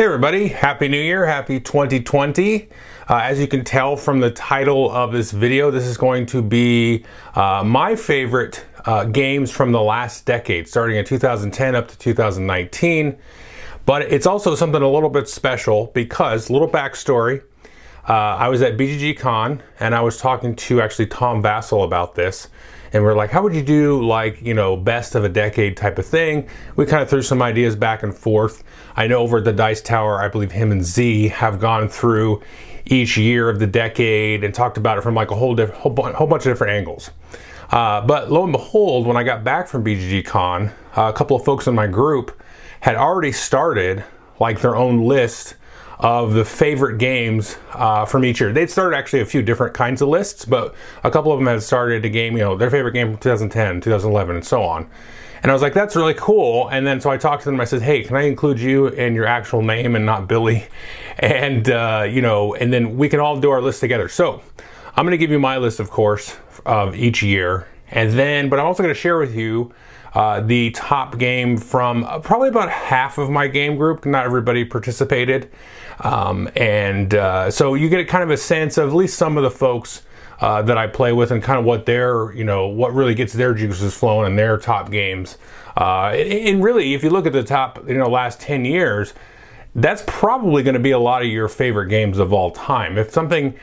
[0.00, 2.70] Hey everybody, Happy New Year, Happy 2020.
[3.06, 6.40] Uh, as you can tell from the title of this video, this is going to
[6.40, 11.98] be uh, my favorite uh, games from the last decade, starting in 2010 up to
[11.98, 13.18] 2019.
[13.84, 17.42] But it's also something a little bit special because, little backstory,
[18.08, 22.14] uh, I was at BGG Con and I was talking to actually Tom Vasel about
[22.14, 22.48] this
[22.92, 25.98] and we're like, how would you do like, you know, best of a decade type
[25.98, 26.48] of thing?
[26.76, 28.64] We kind of threw some ideas back and forth.
[28.96, 32.42] I know over at the Dice Tower, I believe him and Z have gone through
[32.86, 35.94] each year of the decade and talked about it from like a whole, diff- whole,
[35.94, 37.10] whole bunch of different angles.
[37.70, 41.36] Uh, but lo and behold, when I got back from BGG Con, uh, a couple
[41.36, 42.42] of folks in my group
[42.80, 44.04] had already started
[44.40, 45.54] like their own list
[46.00, 48.52] of the favorite games uh, from each year.
[48.52, 51.62] They'd started actually a few different kinds of lists, but a couple of them had
[51.62, 54.88] started a game, you know, their favorite game from 2010, 2011, and so on.
[55.42, 56.68] And I was like, that's really cool.
[56.68, 57.60] And then so I talked to them.
[57.60, 60.66] I said, hey, can I include you in your actual name and not Billy?
[61.22, 64.08] And, uh, you know, and then we can all do our list together.
[64.08, 64.40] So
[64.96, 67.68] I'm going to give you my list, of course, of each year.
[67.90, 69.70] And then, but I'm also going to share with you
[70.14, 74.06] uh, the top game from uh, probably about half of my game group.
[74.06, 75.50] Not everybody participated.
[76.00, 79.36] Um, and uh, so you get a kind of a sense of at least some
[79.36, 80.02] of the folks
[80.40, 83.32] uh, that I play with and kind of what their, you know, what really gets
[83.34, 85.36] their juices flowing in their top games.
[85.76, 89.12] Uh, and really, if you look at the top, you know, last 10 years,
[89.74, 92.98] that's probably going to be a lot of your favorite games of all time.
[92.98, 93.54] If something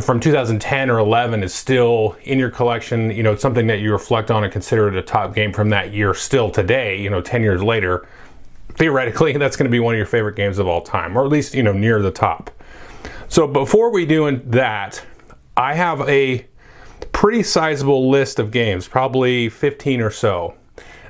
[0.00, 3.92] from 2010 or 11 is still in your collection, you know, it's something that you
[3.92, 7.20] reflect on and consider it a top game from that year still today, you know,
[7.20, 8.06] 10 years later,
[8.76, 11.30] theoretically, that's going to be one of your favorite games of all time, or at
[11.30, 12.50] least, you know, near the top.
[13.28, 15.04] So before we do that,
[15.56, 16.46] I have a
[17.12, 20.54] pretty sizable list of games, probably 15 or so,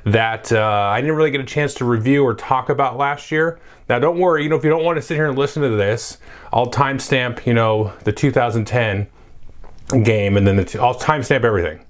[0.05, 3.59] that uh, I didn't really get a chance to review or talk about last year.
[3.89, 5.69] Now, don't worry, you know, if you don't want to sit here and listen to
[5.69, 6.17] this,
[6.53, 9.07] I'll timestamp, you know, the 2010
[10.03, 11.85] game and then the t- I'll timestamp everything.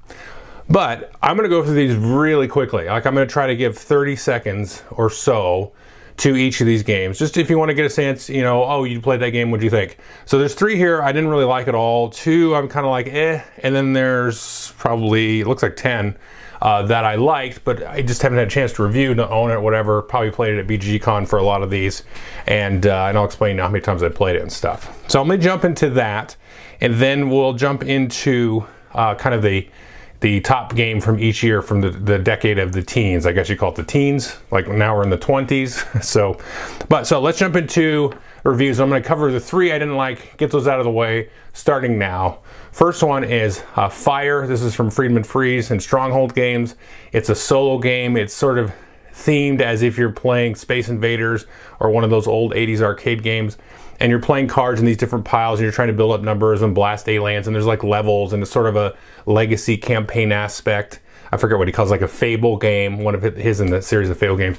[0.69, 2.85] But I'm going to go through these really quickly.
[2.85, 5.73] Like I'm going to try to give 30 seconds or so
[6.17, 7.19] to each of these games.
[7.19, 9.51] Just if you want to get a sense, you know, oh, you played that game,
[9.51, 9.97] what do you think?
[10.25, 12.09] So there's three here I didn't really like at all.
[12.09, 16.17] Two I'm kind of like eh, and then there's probably it looks like 10
[16.61, 19.51] uh, that I liked, but I just haven't had a chance to review, to own
[19.51, 20.01] it, whatever.
[20.01, 22.03] Probably played it at BGG Con for a lot of these,
[22.47, 25.03] and uh, and I'll explain how many times I played it and stuff.
[25.09, 26.35] So I'm gonna jump into that,
[26.81, 29.67] and then we'll jump into uh, kind of the
[30.25, 33.27] the top game from each year from the, the decade of the teens.
[33.27, 34.35] I guess you call it the teens.
[34.49, 35.85] Like now we're in the 20s.
[36.15, 36.39] So,
[36.89, 38.11] but so let's jump into
[38.43, 38.79] reviews.
[38.79, 41.29] I'm going to cover the three I didn't like, get those out of the way,
[41.53, 42.39] starting now.
[42.71, 44.47] First one is uh, Fire.
[44.47, 46.75] This is from Friedemann Friese and Stronghold Games.
[47.11, 48.17] It's a solo game.
[48.17, 48.73] It's sort of
[49.13, 51.45] themed as if you're playing Space Invaders
[51.79, 53.57] or one of those old 80s arcade games
[53.99, 56.61] and you're playing cards in these different piles and you're trying to build up numbers
[56.61, 58.95] and blast a lands and there's like levels and it's sort of a
[59.25, 60.99] legacy campaign aspect.
[61.31, 64.09] I forget what he calls like a Fable game, one of his in the series
[64.09, 64.57] of Fable games.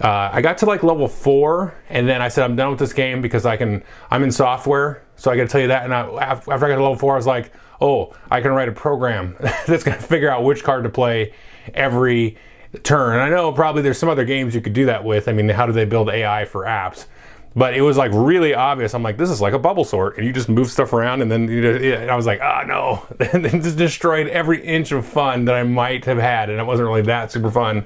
[0.00, 2.92] Uh, I got to like level four, and then I said I'm done with this
[2.92, 3.82] game because I can.
[4.10, 5.84] I'm in software, so I got to tell you that.
[5.84, 8.68] And I, after I got to level four, I was like, oh, I can write
[8.68, 11.34] a program that's to figure out which card to play
[11.74, 12.36] every
[12.84, 13.14] turn.
[13.14, 15.26] And I know probably there's some other games you could do that with.
[15.26, 17.06] I mean, how do they build AI for apps?
[17.56, 18.94] But it was like really obvious.
[18.94, 21.30] I'm like, this is like a bubble sort, and you just move stuff around, and
[21.30, 24.64] then you know, and I was like, ah, oh, no, and it just destroyed every
[24.64, 27.84] inch of fun that I might have had, and it wasn't really that super fun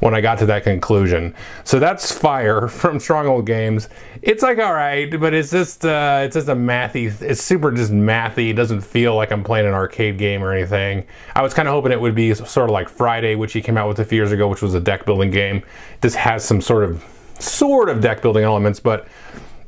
[0.00, 1.34] when I got to that conclusion.
[1.64, 3.88] So that's Fire from Stronghold Games.
[4.22, 7.20] It's like all right, but it's just uh, it's just a mathy.
[7.20, 8.50] It's super just mathy.
[8.50, 11.06] It doesn't feel like I'm playing an arcade game or anything.
[11.34, 13.76] I was kind of hoping it would be sort of like Friday, which he came
[13.76, 15.62] out with a few years ago, which was a deck building game.
[16.00, 17.02] This has some sort of
[17.38, 19.06] sort of deck building elements, but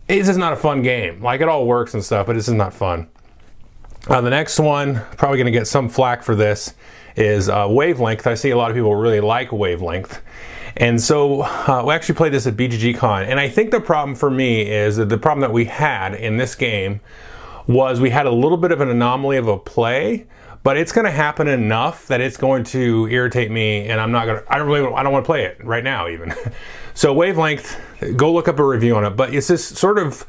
[0.09, 1.23] it's just not a fun game.
[1.23, 3.09] Like it all works and stuff, but it's just not fun.
[4.09, 6.75] Uh, the next one, probably going to get some flack for this,
[7.17, 8.27] is uh, Wavelength.
[8.27, 10.23] I see a lot of people really like Wavelength.
[10.77, 13.25] And so uh, we actually played this at BGG Con.
[13.25, 16.37] And I think the problem for me is that the problem that we had in
[16.37, 17.01] this game
[17.67, 20.27] was we had a little bit of an anomaly of a play
[20.63, 24.27] but it's going to happen enough that it's going to irritate me and i'm not
[24.27, 26.33] going to i don't really i don't want to play it right now even
[26.97, 27.79] so wavelength
[28.17, 30.27] go look up a review on it but it's this sort of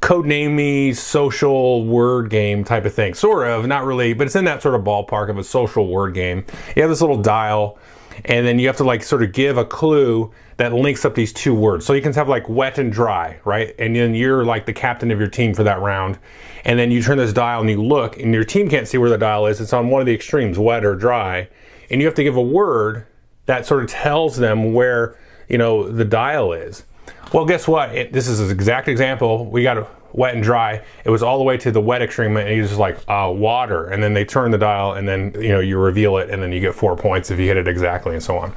[0.00, 4.62] codenamey social word game type of thing sort of not really but it's in that
[4.62, 6.44] sort of ballpark of a social word game
[6.76, 7.76] you have this little dial
[8.24, 11.32] and then you have to like sort of give a clue that links up these
[11.32, 11.86] two words.
[11.86, 13.74] So you can have like wet and dry, right?
[13.78, 16.18] And then you're like the captain of your team for that round.
[16.64, 19.08] And then you turn this dial and you look, and your team can't see where
[19.08, 19.60] the dial is.
[19.60, 21.48] It's on one of the extremes, wet or dry.
[21.88, 23.06] And you have to give a word
[23.46, 25.18] that sort of tells them where,
[25.50, 26.84] you know, the dial is.
[27.32, 27.94] Well, guess what?
[27.94, 29.46] It, this is an exact example.
[29.46, 30.82] We got wet and dry.
[31.04, 33.86] It was all the way to the wet extreme, and was just like uh, water.
[33.86, 36.52] And then they turn the dial, and then you know you reveal it, and then
[36.52, 38.54] you get four points if you hit it exactly, and so on.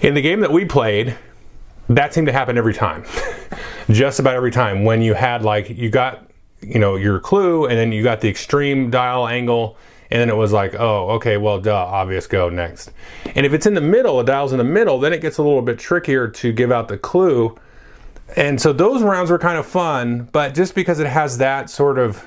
[0.00, 1.16] In the game that we played,
[1.88, 3.04] that seemed to happen every time,
[3.90, 4.84] just about every time.
[4.84, 8.28] When you had like you got you know your clue, and then you got the
[8.28, 9.76] extreme dial angle
[10.10, 12.90] and then it was like, oh, okay, well, duh, obvious, go next.
[13.34, 15.42] And if it's in the middle, the dial's in the middle, then it gets a
[15.42, 17.56] little bit trickier to give out the clue.
[18.36, 21.98] And so those rounds were kind of fun, but just because it has that sort
[21.98, 22.26] of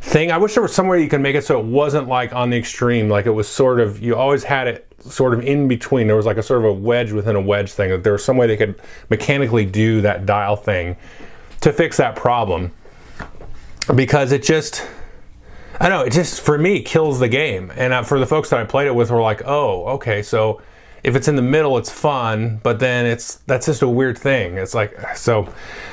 [0.00, 2.32] thing, I wish there was some way you could make it so it wasn't like
[2.34, 5.68] on the extreme, like it was sort of, you always had it sort of in
[5.68, 6.06] between.
[6.06, 8.24] There was like a sort of a wedge within a wedge thing, that there was
[8.24, 10.96] some way they could mechanically do that dial thing
[11.60, 12.72] to fix that problem.
[13.94, 14.86] Because it just,
[15.80, 17.72] I know it just for me kills the game.
[17.76, 20.62] And uh, for the folks that I played it with, were like, oh, okay, so
[21.06, 24.56] if it's in the middle, it's fun, but then it's that's just a weird thing.
[24.58, 25.52] It's like so,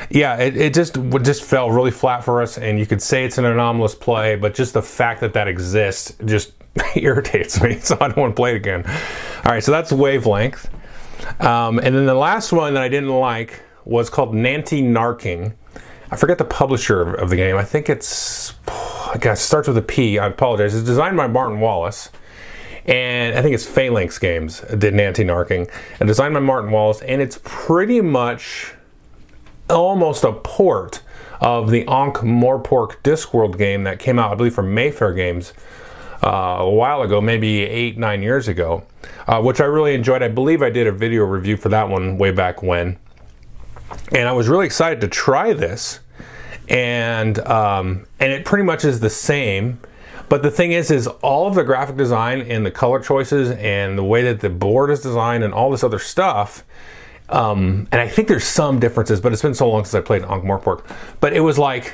[0.09, 0.37] yeah.
[0.37, 3.45] It, it just just fell really flat for us, and you could say it's an
[3.45, 6.53] anomalous play, but just the fact that that exists just
[6.95, 7.79] irritates me.
[7.79, 8.83] So I don't want to play it again.
[9.45, 10.67] All right, so that's wavelength,
[11.39, 15.53] um, and then the last one that I didn't like was called Nanty Narking.
[16.13, 17.57] I forget the publisher of, the game.
[17.57, 20.19] I think it's I guess it starts with a P.
[20.19, 20.75] I apologize.
[20.75, 22.11] It's designed by Martin Wallace.
[22.85, 25.67] And I think it's Phalanx Games did Nanty Narking.
[25.99, 27.01] And designed by Martin Wallace.
[27.01, 28.75] And it's pretty much
[29.71, 31.01] almost a port
[31.41, 35.51] of the Ankh Morpork Discworld game that came out, I believe, from Mayfair Games
[36.23, 38.83] uh, a while ago, maybe eight, nine years ago,
[39.25, 40.21] uh, which I really enjoyed.
[40.21, 42.99] I believe I did a video review for that one way back when.
[44.11, 45.99] And I was really excited to try this
[46.69, 49.79] and um, and it pretty much is the same.
[50.29, 53.97] But the thing is, is all of the graphic design and the color choices and
[53.97, 56.63] the way that the board is designed and all this other stuff.
[57.29, 60.23] Um, and I think there's some differences, but it's been so long since I played
[60.23, 60.85] Ankh Morpork.
[61.19, 61.93] But it was like,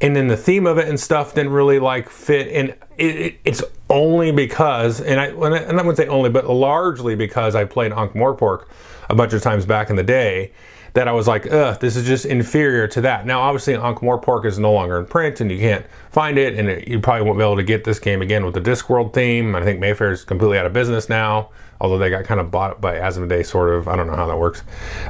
[0.00, 2.48] and then the theme of it and stuff didn't really like fit.
[2.48, 7.14] And it, it, it's only because, and I, and I wouldn't say only, but largely
[7.14, 8.66] because I played Ankh Morpork
[9.08, 10.52] a bunch of times back in the day
[10.94, 13.26] that I was like, ugh, this is just inferior to that.
[13.26, 16.68] Now, obviously, Ankh Morpork is no longer in print and you can't find it, and
[16.68, 19.56] it, you probably won't be able to get this game again with the Discworld theme.
[19.56, 22.80] I think Mayfair is completely out of business now, although they got kind of bought
[22.80, 23.88] by Asmodee, sort of.
[23.88, 24.62] I don't know how that works.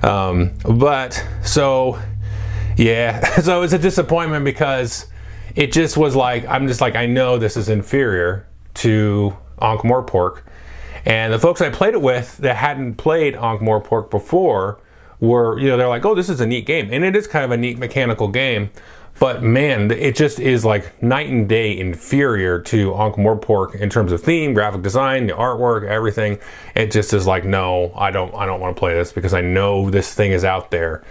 [0.02, 1.98] Um, but so,
[2.78, 5.06] yeah, so it's a disappointment because
[5.54, 10.44] it just was like, I'm just like, I know this is inferior to Ankh Morpork.
[11.04, 14.78] And the folks I played it with that hadn't played Ankh Morpork before
[15.20, 16.88] were, you know, they're like, oh, this is a neat game.
[16.90, 18.70] And it is kind of a neat mechanical game.
[19.20, 24.10] But man, it just is like night and day inferior to Ankh Morpork in terms
[24.10, 26.38] of theme, graphic design, the artwork, everything.
[26.74, 29.40] It just is like, no, I don't, I don't want to play this because I
[29.40, 31.04] know this thing is out there,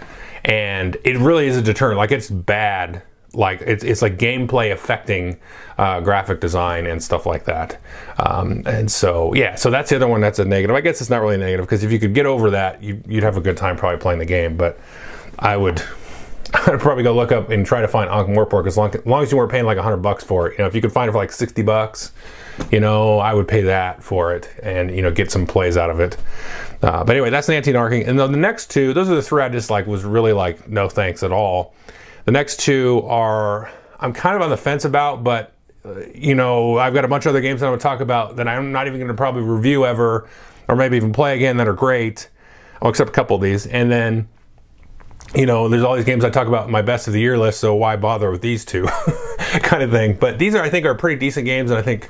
[0.44, 1.96] and it really is a deterrent.
[1.96, 3.02] Like it's bad
[3.34, 5.38] like it's, it's like gameplay affecting
[5.78, 7.80] uh, graphic design and stuff like that.
[8.18, 10.76] Um, and so yeah, so that's the other one that's a negative.
[10.76, 13.22] I guess it's not really negative because if you could get over that, you, would
[13.22, 14.56] have a good time probably playing the game.
[14.56, 14.78] But
[15.38, 15.82] I would.
[16.54, 19.24] I'd probably go look up and try to find Ankh Morpork as long, as long
[19.24, 20.52] as you weren't paying like hundred bucks for it.
[20.52, 22.12] You know, if you could find it for like sixty bucks,
[22.70, 25.90] you know, I would pay that for it and you know get some plays out
[25.90, 26.16] of it.
[26.82, 28.06] Uh, but anyway, that's Nanty Narking.
[28.06, 30.68] And then the next two, those are the three I just like was really like
[30.68, 31.74] no thanks at all.
[32.24, 35.52] The next two are I'm kind of on the fence about, but
[35.84, 38.00] uh, you know, I've got a bunch of other games that I'm going to talk
[38.00, 40.28] about that I'm not even going to probably review ever,
[40.68, 42.28] or maybe even play again that are great.
[42.80, 44.28] I'll accept a couple of these, and then
[45.34, 47.36] you know, there's all these games I talk about in my best of the year
[47.36, 48.84] list, so why bother with these two,
[49.62, 50.14] kind of thing.
[50.14, 52.08] But these are, I think, are pretty decent games, and I think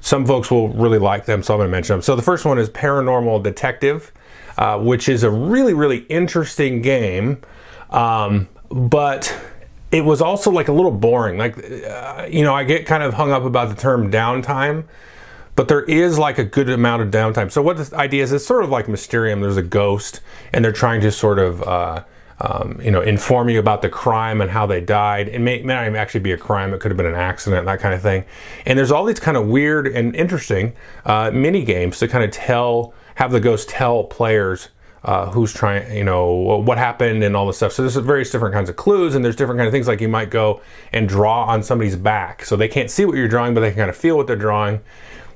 [0.00, 2.02] some folks will really like them, so I'm going to mention them.
[2.02, 4.12] So the first one is Paranormal Detective,
[4.58, 7.40] uh, which is a really, really interesting game,
[7.90, 9.34] um, but
[9.90, 11.38] it was also like a little boring.
[11.38, 14.84] Like, uh, you know, I get kind of hung up about the term downtime,
[15.54, 17.50] but there is like a good amount of downtime.
[17.50, 19.40] So what the idea is, it's sort of like Mysterium.
[19.40, 20.20] There's a ghost,
[20.52, 22.04] and they're trying to sort of, uh,
[22.40, 25.28] um, you know, inform you about the crime and how they died.
[25.28, 26.74] It may, may not even actually be a crime.
[26.74, 28.24] It could have been an accident, that kind of thing.
[28.66, 30.74] And there's all these kind of weird and interesting
[31.06, 34.68] uh, mini games to kind of tell, have the ghost tell players
[35.06, 37.72] uh, who's trying, you know, what happened and all this stuff.
[37.72, 40.08] So there's various different kinds of clues and there's different kind of things like you
[40.08, 40.60] might go
[40.92, 42.44] and draw on somebody's back.
[42.44, 44.34] So they can't see what you're drawing, but they can kind of feel what they're
[44.34, 44.80] drawing.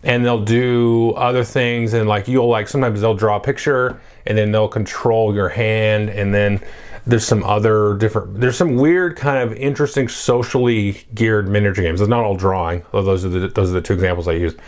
[0.03, 4.37] And they'll do other things and like you'll like sometimes they'll draw a picture and
[4.37, 6.61] then they'll control your hand and then
[7.07, 12.01] there's some other different there's some weird kind of interesting socially geared miniature games.
[12.01, 12.85] It's not all drawing.
[12.93, 14.59] Those are the those are the two examples I used.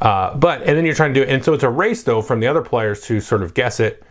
[0.00, 2.22] Uh, but and then you're trying to do it, and so it's a race though
[2.22, 4.02] from the other players to sort of guess it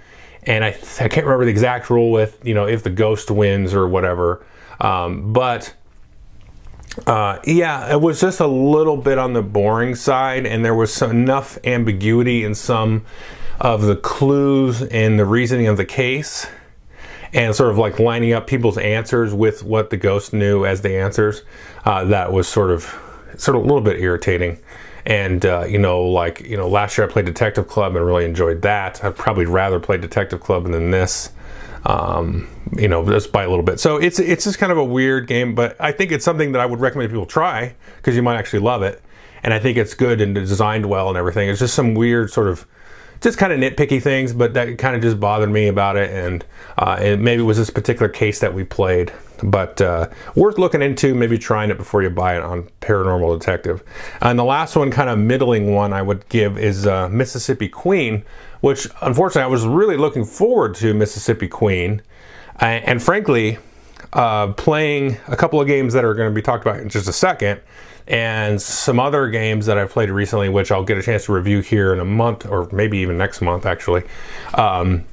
[0.43, 0.69] and I,
[0.99, 4.45] I can't remember the exact rule with you know if the ghost wins or whatever.
[4.79, 5.73] Um, but
[7.05, 11.01] uh, yeah, it was just a little bit on the boring side, and there was
[11.01, 13.05] enough ambiguity in some
[13.59, 16.47] of the clues and the reasoning of the case,
[17.33, 20.97] and sort of like lining up people's answers with what the ghost knew as the
[20.97, 21.43] answers.
[21.85, 22.97] Uh, that was sort of
[23.37, 24.57] sort of a little bit irritating.
[25.05, 28.25] And uh, you know, like you know, last year I played Detective Club and really
[28.25, 29.03] enjoyed that.
[29.03, 31.31] I'd probably rather play Detective Club than this.
[31.85, 33.79] Um, you know, just by a little bit.
[33.79, 36.61] So it's it's just kind of a weird game, but I think it's something that
[36.61, 39.01] I would recommend people try because you might actually love it.
[39.41, 41.49] And I think it's good and designed well and everything.
[41.49, 42.65] It's just some weird sort of
[43.21, 46.09] just kind of nitpicky things, but that kind of just bothered me about it.
[46.09, 46.45] And,
[46.77, 49.11] uh, and maybe it was this particular case that we played,
[49.43, 53.83] but uh, worth looking into, maybe trying it before you buy it on Paranormal Detective.
[54.21, 58.23] And the last one, kind of middling one, I would give is uh, Mississippi Queen,
[58.61, 62.01] which unfortunately I was really looking forward to Mississippi Queen.
[62.59, 63.57] and frankly,
[64.13, 67.07] uh, playing a couple of games that are going to be talked about in just
[67.07, 67.61] a second
[68.07, 71.61] and some other games that I've played recently, which I'll get a chance to review
[71.61, 74.03] here in a month or maybe even next month, actually.
[74.55, 75.05] Um,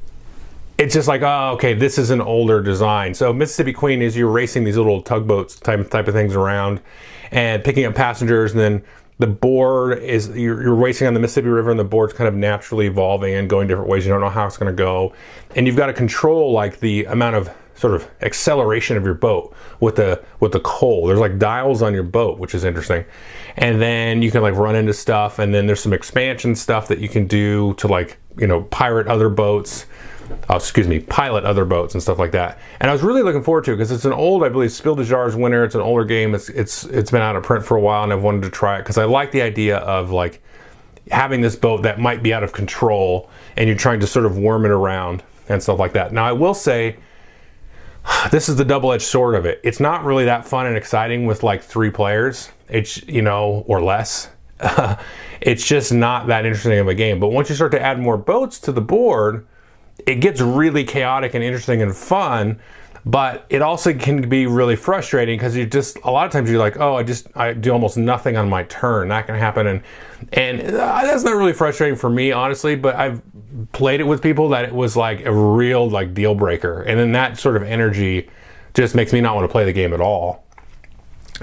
[0.78, 3.14] it's just like, oh, okay, this is an older design.
[3.14, 6.80] So Mississippi Queen is you're racing these little tugboats type type of things around
[7.30, 8.82] and picking up passengers, and then
[9.18, 12.34] the board is you're, you're, racing on the Mississippi River, and the board's kind of
[12.34, 14.04] naturally evolving and going different ways.
[14.04, 15.14] You don't know how it's going to go,
[15.54, 19.54] and you've got to control like the amount of sort of acceleration of your boat
[19.80, 21.06] with the with the coal.
[21.06, 23.04] There's like dials on your boat, which is interesting.
[23.56, 26.98] And then you can like run into stuff and then there's some expansion stuff that
[26.98, 29.86] you can do to like, you know, pirate other boats.
[30.48, 32.58] Oh, excuse me, pilot other boats and stuff like that.
[32.80, 34.96] And I was really looking forward to it because it's an old, I believe, Spiel
[34.96, 35.62] des Jahres winner.
[35.62, 36.34] It's an older game.
[36.34, 38.76] It's it's it's been out of print for a while, and I've wanted to try
[38.76, 40.42] it because I like the idea of like
[41.12, 44.36] having this boat that might be out of control, and you're trying to sort of
[44.36, 46.12] worm it around and stuff like that.
[46.12, 46.96] Now, I will say
[48.30, 49.60] this is the double-edged sword of it.
[49.64, 52.50] It's not really that fun and exciting with like three players.
[52.68, 54.30] It's you know or less.
[55.40, 57.20] it's just not that interesting of a game.
[57.20, 59.46] But once you start to add more boats to the board,
[60.06, 62.60] it gets really chaotic and interesting and fun.
[63.04, 66.58] But it also can be really frustrating because you just a lot of times you're
[66.58, 69.08] like, oh, I just I do almost nothing on my turn.
[69.08, 69.82] That can happen, and
[70.32, 72.74] and uh, that's not really frustrating for me honestly.
[72.74, 73.22] But I've
[73.72, 77.12] played it with people that it was like a real like deal breaker, and then
[77.12, 78.28] that sort of energy
[78.74, 80.44] just makes me not want to play the game at all.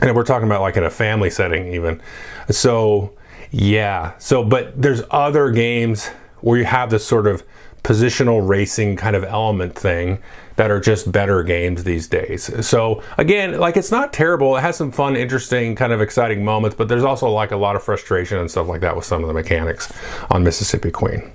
[0.01, 2.01] And we're talking about like in a family setting even.
[2.49, 3.13] So
[3.51, 4.17] yeah.
[4.17, 6.07] So but there's other games
[6.41, 7.43] where you have this sort of
[7.83, 10.19] positional racing kind of element thing
[10.55, 12.65] that are just better games these days.
[12.65, 14.55] So again, like it's not terrible.
[14.55, 17.75] It has some fun, interesting, kind of exciting moments, but there's also like a lot
[17.75, 19.91] of frustration and stuff like that with some of the mechanics
[20.31, 21.31] on Mississippi Queen.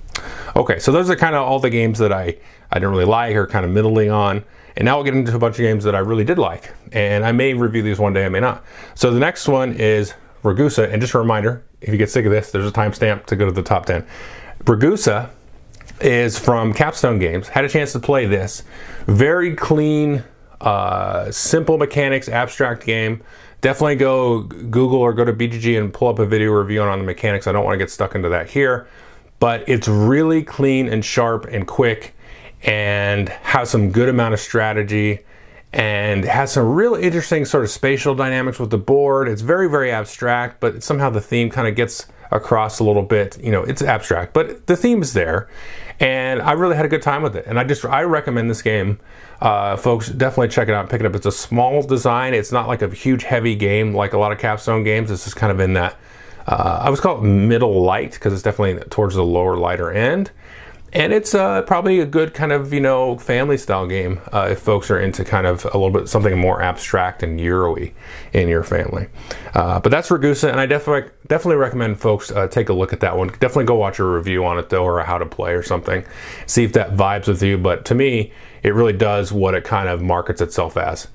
[0.55, 2.35] Okay, so those are kind of all the games that I,
[2.71, 4.43] I didn't really like or kind of middling on.
[4.75, 6.73] And now we'll get into a bunch of games that I really did like.
[6.91, 8.63] And I may review these one day, I may not.
[8.95, 10.91] So the next one is Ragusa.
[10.91, 13.45] And just a reminder, if you get sick of this, there's a timestamp to go
[13.45, 14.05] to the top 10.
[14.63, 15.29] Ragusa
[16.01, 17.49] is from Capstone Games.
[17.49, 18.63] Had a chance to play this.
[19.05, 20.23] Very clean,
[20.61, 23.21] uh, simple mechanics, abstract game.
[23.61, 27.05] Definitely go Google or go to BGG and pull up a video review on the
[27.05, 27.47] mechanics.
[27.47, 28.87] I don't want to get stuck into that here
[29.39, 32.13] but it's really clean and sharp and quick
[32.63, 35.19] and has some good amount of strategy
[35.71, 39.27] and has some real interesting sort of spatial dynamics with the board.
[39.27, 43.41] It's very, very abstract, but somehow the theme kind of gets across a little bit.
[43.41, 45.47] You know, it's abstract, but the theme is there.
[45.99, 47.45] And I really had a good time with it.
[47.45, 48.99] And I just, I recommend this game.
[49.41, 51.13] Uh, folks, definitely check it out and pick it up.
[51.13, 52.33] It's a small design.
[52.33, 55.11] It's not like a huge, heavy game like a lot of capstone games.
[55.11, 55.97] It's just kind of in that
[56.49, 60.31] uh, I was called middle light because it's definitely towards the lower lighter end.
[60.91, 64.59] And it's uh, probably a good kind of, you know, family style game uh, if
[64.59, 67.93] folks are into kind of a little bit something more abstract and Euro-y
[68.33, 69.07] in your family.
[69.53, 73.01] Uh, but that's Ragusa, and I definitely definitely recommend folks uh, take a look at
[73.01, 73.27] that one.
[73.27, 76.03] Definitely go watch a review on it though, or how to play or something.
[76.47, 77.59] See if that vibes with you.
[77.59, 81.07] But to me, it really does what it kind of markets itself as.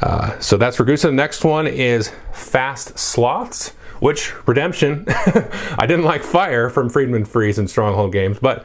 [0.00, 1.08] Uh, so that's Ragusa.
[1.08, 7.58] The next one is Fast Sloths which Redemption, I didn't like Fire from Friedemann Friese
[7.58, 8.64] and Stronghold Games, but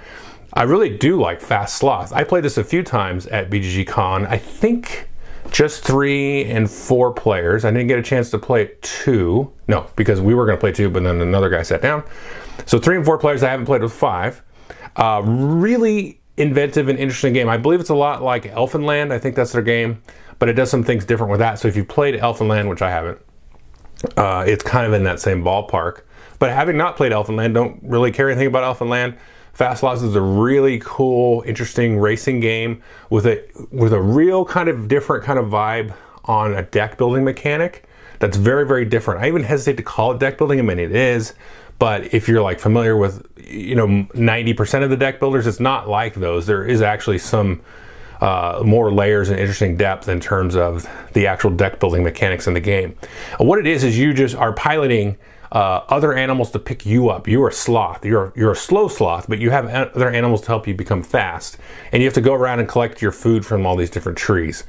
[0.53, 2.13] I really do like Fast Sloth.
[2.13, 4.25] I played this a few times at BGG Con.
[4.27, 5.09] I think
[5.51, 7.65] just three and four players.
[7.65, 9.51] I didn't get a chance to play two.
[9.67, 12.03] No, because we were going to play two, but then another guy sat down.
[12.65, 13.43] So three and four players.
[13.43, 14.43] I haven't played with five.
[14.95, 17.49] Uh, really inventive and interesting game.
[17.49, 19.11] I believe it's a lot like Elfenland.
[19.11, 20.01] I think that's their game,
[20.39, 21.59] but it does some things different with that.
[21.59, 23.19] So if you've played Elfenland, which I haven't,
[24.17, 26.01] uh, it's kind of in that same ballpark.
[26.39, 29.17] But having not played Elfenland, don't really care anything about Elfenland.
[29.53, 34.67] Fast Sloths is a really cool, interesting racing game with a with a real kind
[34.67, 35.93] of different kind of vibe
[36.25, 37.87] on a deck building mechanic
[38.19, 39.21] that's very very different.
[39.21, 40.57] I even hesitate to call it deck building.
[40.59, 41.33] I mean it is,
[41.77, 45.87] but if you're like familiar with you know 90% of the deck builders, it's not
[45.87, 46.47] like those.
[46.47, 47.61] There is actually some
[48.23, 52.53] uh, more layers and interesting depth in terms of the actual deck building mechanics in
[52.53, 52.95] the game.
[53.37, 55.17] What it is is you just are piloting
[55.53, 57.27] uh, other animals to pick you up.
[57.27, 58.03] You're a sloth.
[58.03, 61.57] You're you're a slow sloth, but you have other animals to help you become fast.
[61.91, 64.63] And you have to go around and collect your food from all these different trees.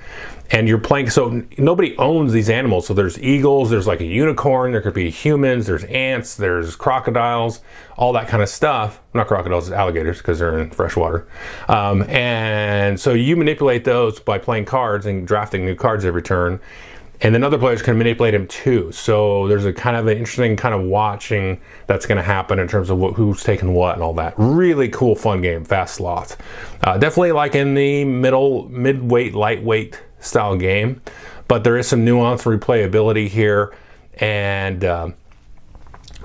[0.50, 1.08] And you're playing.
[1.08, 2.86] So nobody owns these animals.
[2.86, 3.70] So there's eagles.
[3.70, 4.72] There's like a unicorn.
[4.72, 5.66] There could be humans.
[5.66, 6.34] There's ants.
[6.34, 7.62] There's crocodiles.
[7.96, 9.00] All that kind of stuff.
[9.14, 11.26] Not crocodiles, alligators because they're in fresh water.
[11.66, 16.60] Um, and so you manipulate those by playing cards and drafting new cards every turn
[17.20, 18.90] and then other players can manipulate him too.
[18.92, 22.68] So there's a kind of an interesting kind of watching that's going to happen in
[22.68, 24.34] terms of what, who's taking what and all that.
[24.36, 26.36] Really cool, fun game, Fast Sloth.
[26.82, 31.00] Uh, definitely like in the middle, mid-weight, lightweight style game,
[31.48, 33.74] but there is some nuance replayability here,
[34.18, 34.84] and.
[34.84, 35.10] Uh,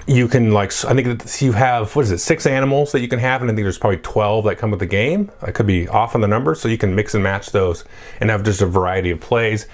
[0.08, 3.20] you can like I think you have what is it six animals that you can
[3.20, 5.88] have and I think there's probably 12 that come with the game I could be
[5.88, 7.84] off on the number so you can mix and match those
[8.20, 9.68] and have just a variety of plays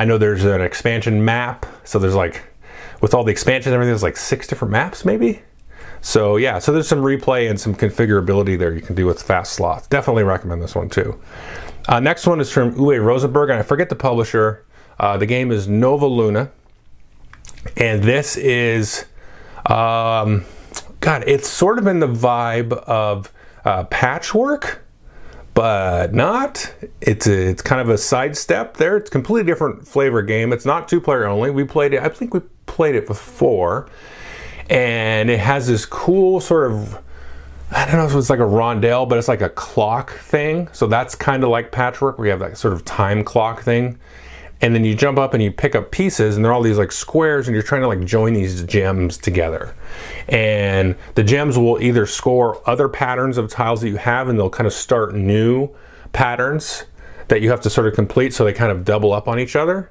[0.00, 2.42] I know there's an expansion map, so there's like
[3.02, 5.42] with all the expansions and everything, there's like six different maps maybe.
[6.00, 9.52] So yeah, so there's some replay and some configurability there you can do with Fast
[9.52, 9.90] Sloth.
[9.90, 11.20] Definitely recommend this one too.
[11.86, 14.64] Uh, next one is from Uwe Rosenberg, and I forget the publisher.
[14.98, 16.50] Uh, the game is Nova Luna,
[17.76, 19.04] and this is,
[19.66, 20.46] um,
[21.00, 23.30] God, it's sort of in the vibe of
[23.66, 24.82] uh, Patchwork
[25.60, 26.72] but not.
[27.02, 28.96] It's a, it's kind of a sidestep there.
[28.96, 30.54] It's a completely different flavor game.
[30.54, 31.50] It's not two player only.
[31.50, 32.02] We played it.
[32.02, 33.86] I think we played it with four,
[34.70, 36.98] and it has this cool sort of.
[37.70, 40.68] I don't know if it's like a rondelle, but it's like a clock thing.
[40.72, 43.98] So that's kind of like patchwork, you have that sort of time clock thing
[44.62, 46.92] and then you jump up and you pick up pieces and they're all these like
[46.92, 49.74] squares and you're trying to like join these gems together
[50.28, 54.50] and the gems will either score other patterns of tiles that you have and they'll
[54.50, 55.68] kind of start new
[56.12, 56.84] patterns
[57.28, 59.56] that you have to sort of complete so they kind of double up on each
[59.56, 59.90] other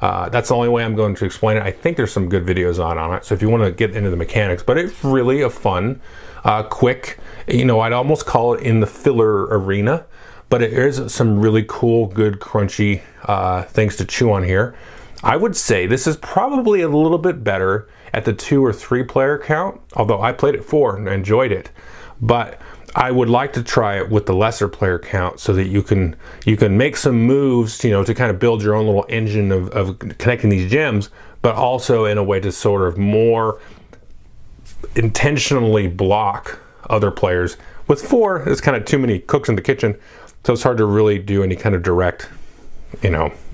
[0.00, 1.62] uh, that's the only way I'm going to explain it.
[1.62, 3.24] I think there's some good videos on on it.
[3.24, 6.00] So if you want to get into the mechanics, but it's really a fun,
[6.42, 7.18] uh, quick.
[7.46, 10.06] You know, I'd almost call it in the filler arena
[10.50, 14.74] but it is some really cool, good, crunchy uh, things to chew on here.
[15.22, 19.04] I would say this is probably a little bit better at the two or three
[19.04, 21.70] player count, although I played it four and enjoyed it.
[22.20, 22.60] But
[22.94, 26.16] I would like to try it with the lesser player count so that you can
[26.44, 29.52] you can make some moves, you know, to kind of build your own little engine
[29.52, 31.10] of, of connecting these gems,
[31.42, 33.60] but also in a way to sort of more
[34.96, 36.58] intentionally block
[36.88, 37.56] other players.
[37.86, 39.98] With four, it's kind of too many cooks in the kitchen.
[40.44, 42.28] So it's hard to really do any kind of direct,
[43.02, 43.32] you know,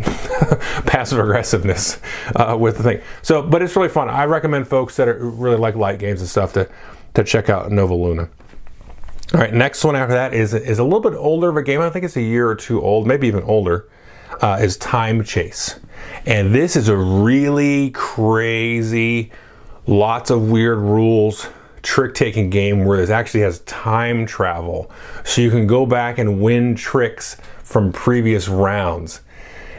[0.86, 2.00] passive aggressiveness
[2.36, 3.00] uh, with the thing.
[3.22, 4.08] So, but it's really fun.
[4.08, 6.68] I recommend folks that are, really like light games and stuff to
[7.14, 8.28] to check out Nova Luna.
[9.34, 11.80] All right, next one after that is is a little bit older of a game.
[11.80, 13.88] I think it's a year or two old, maybe even older.
[14.40, 15.78] Uh, is Time Chase,
[16.26, 19.30] and this is a really crazy,
[19.86, 21.48] lots of weird rules
[21.86, 24.90] trick taking game where this actually has time travel.
[25.24, 29.20] So you can go back and win tricks from previous rounds.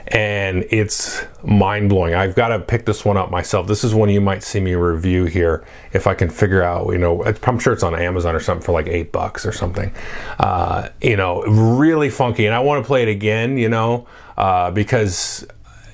[0.07, 2.13] And it's mind blowing.
[2.15, 3.67] I've got to pick this one up myself.
[3.67, 6.97] This is one you might see me review here if I can figure out, you
[6.97, 9.93] know, I'm sure it's on Amazon or something for like eight bucks or something.
[10.39, 12.45] Uh, you know, really funky.
[12.45, 15.45] And I want to play it again, you know, uh, because,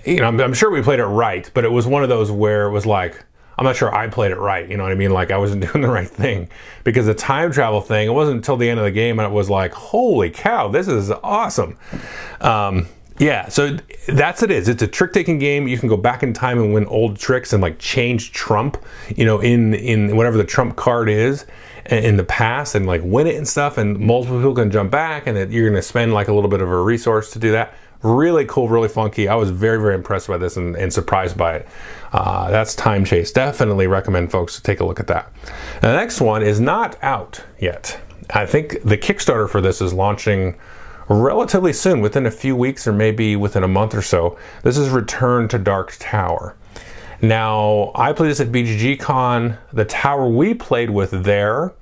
[0.06, 2.30] you know, I'm, I'm sure we played it right, but it was one of those
[2.30, 3.26] where it was like,
[3.58, 4.68] I'm not sure I played it right.
[4.68, 5.12] You know what I mean?
[5.12, 6.50] Like I wasn't doing the right thing
[6.84, 8.08] because the time travel thing.
[8.08, 10.88] It wasn't until the end of the game and it was like, holy cow, this
[10.88, 11.78] is awesome.
[12.42, 12.88] Um,
[13.20, 14.68] yeah, so that's it is.
[14.68, 15.68] It's a trick taking game.
[15.68, 18.78] You can go back in time and win old tricks and like change Trump,
[19.16, 21.46] you know, in in whatever the Trump card is
[21.86, 23.78] in the past and like win it and stuff.
[23.78, 26.50] And multiple people can jump back, and that you're going to spend like a little
[26.50, 27.76] bit of a resource to do that.
[28.04, 29.30] Really cool, really funky.
[29.30, 31.68] I was very, very impressed by this and, and surprised by it.
[32.12, 33.32] Uh, that's Time Chase.
[33.32, 35.32] Definitely recommend folks to take a look at that.
[35.82, 38.00] the next one is not out yet.
[38.30, 40.58] I think the Kickstarter for this is launching
[41.08, 44.38] relatively soon, within a few weeks or maybe within a month or so.
[44.64, 46.56] This is Return to Dark Tower.
[47.22, 49.58] Now, I played this at BGG Con.
[49.72, 51.74] The tower we played with there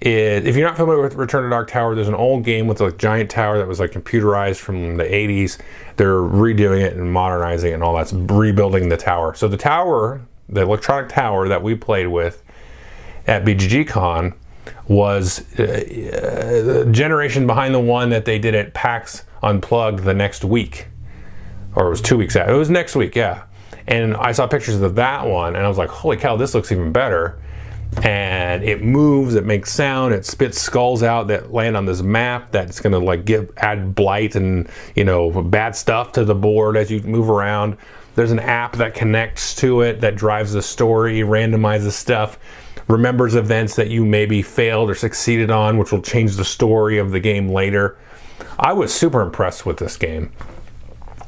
[0.00, 2.92] if you're not familiar with Return to Dark Tower, there's an old game with a
[2.92, 5.58] giant tower that was like computerized from the 80s.
[5.96, 9.34] They're redoing it and modernizing it and all that's rebuilding the tower.
[9.34, 12.42] So the tower, the electronic tower that we played with
[13.26, 14.34] at BGG Con,
[14.86, 20.88] was uh, generation behind the one that they did at PAX Unplugged the next week,
[21.74, 22.48] or it was two weeks out.
[22.48, 23.44] It was next week, yeah.
[23.86, 26.72] And I saw pictures of that one, and I was like, "Holy cow, this looks
[26.72, 27.38] even better!"
[28.02, 32.52] And it moves, it makes sound, it spits skulls out that land on this map
[32.52, 36.76] that's going to like give add blight and you know bad stuff to the board
[36.76, 37.76] as you move around.
[38.14, 42.38] There's an app that connects to it that drives the story, randomizes stuff
[42.88, 47.12] remembers events that you maybe failed or succeeded on, which will change the story of
[47.12, 47.96] the game later.
[48.58, 50.32] I was super impressed with this game,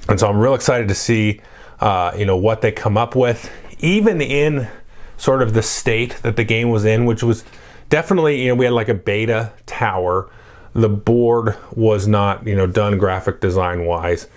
[0.09, 1.40] and so I'm real excited to see,
[1.79, 4.68] uh, you know, what they come up with, even in
[5.21, 7.45] sort of the state that the game was in, which was
[7.91, 10.31] definitely, you know, we had like a beta tower.
[10.73, 14.29] The board was not, you know, done graphic design wise.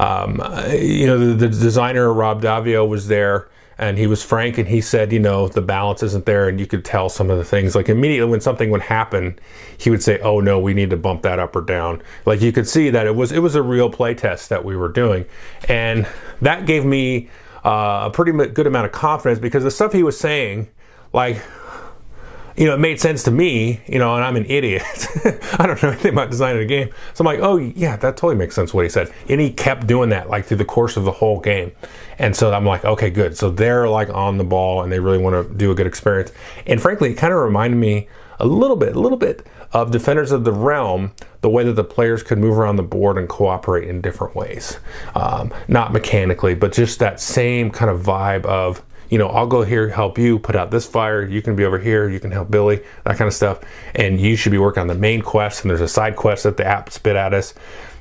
[0.00, 4.68] Um, you know, the, the designer Rob Daviau was there and he was frank and
[4.68, 7.44] he said you know the balance isn't there and you could tell some of the
[7.44, 9.36] things like immediately when something would happen
[9.78, 12.52] he would say oh no we need to bump that up or down like you
[12.52, 15.24] could see that it was it was a real play test that we were doing
[15.70, 16.06] and
[16.42, 17.30] that gave me
[17.64, 20.68] uh, a pretty good amount of confidence because the stuff he was saying
[21.12, 21.42] like
[22.56, 24.82] you know, it made sense to me, you know, and I'm an idiot.
[25.58, 26.90] I don't know anything about designing a game.
[27.14, 29.10] So I'm like, oh, yeah, that totally makes sense what he said.
[29.28, 31.72] And he kept doing that like through the course of the whole game.
[32.18, 33.36] And so I'm like, okay, good.
[33.36, 36.32] So they're like on the ball and they really want to do a good experience.
[36.66, 40.32] And frankly, it kind of reminded me a little bit, a little bit of Defenders
[40.32, 43.88] of the Realm, the way that the players could move around the board and cooperate
[43.88, 44.78] in different ways.
[45.14, 49.62] Um, not mechanically, but just that same kind of vibe of, you know, I'll go
[49.62, 51.26] here, help you put out this fire.
[51.26, 52.08] You can be over here.
[52.08, 53.60] You can help Billy, that kind of stuff.
[53.94, 55.62] And you should be working on the main quest.
[55.62, 57.54] And there's a side quest that the app spit at us.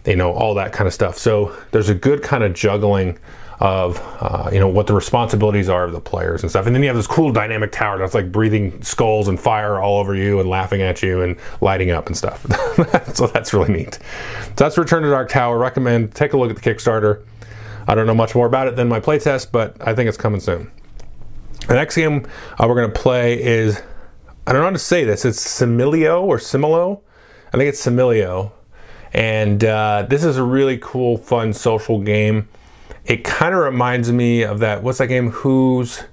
[0.05, 1.17] You know, all that kind of stuff.
[1.17, 3.19] So there's a good kind of juggling
[3.61, 6.65] of uh, you know what the responsibilities are of the players and stuff.
[6.65, 9.99] And then you have this cool dynamic tower that's like breathing skulls and fire all
[9.99, 12.43] over you and laughing at you and lighting up and stuff.
[13.13, 13.93] so that's really neat.
[13.93, 15.59] So that's Return to Dark Tower.
[15.59, 17.23] Recommend take a look at the Kickstarter.
[17.87, 20.39] I don't know much more about it than my playtest, but I think it's coming
[20.39, 20.71] soon.
[21.67, 22.27] The next game
[22.59, 23.79] uh, we're going to play is,
[24.47, 27.01] I don't know how to say this, it's Similio or Similo.
[27.53, 28.53] I think it's Similio.
[29.13, 32.47] And uh, this is a really cool, fun social game.
[33.11, 35.31] It kind of reminds me of that, what's that game?
[35.31, 36.03] Who's,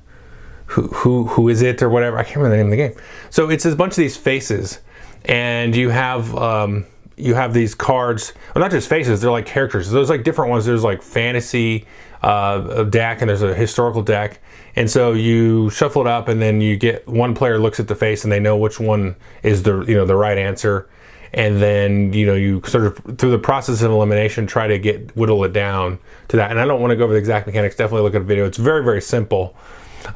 [0.67, 2.19] who, who, who is it or whatever?
[2.19, 3.07] I can't remember the name of the game.
[3.31, 4.81] So it's a bunch of these faces,
[5.25, 9.91] and you have, um, you have these cards, well, not just faces, they're like characters.
[9.91, 10.65] There's like different ones.
[10.67, 11.87] There's like fantasy
[12.23, 14.41] uh, deck and there's a historical deck.
[14.77, 17.97] And so you shuffle it up and then you get one player looks at the
[17.97, 20.89] face and they know which one is the, you know, the right answer.
[21.33, 25.15] And then, you know, you sort of through the process of elimination try to get
[25.17, 26.51] whittle it down to that.
[26.51, 27.77] And I don't want to go over the exact mechanics.
[27.77, 28.47] Definitely look at a video.
[28.47, 29.55] It's very, very simple.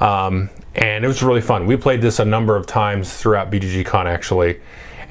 [0.00, 1.66] Um, and it was really fun.
[1.66, 4.60] We played this a number of times throughout BGG Con actually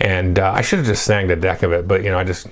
[0.01, 2.23] and uh, I should have just snagged a deck of it, but you know, I
[2.23, 2.47] just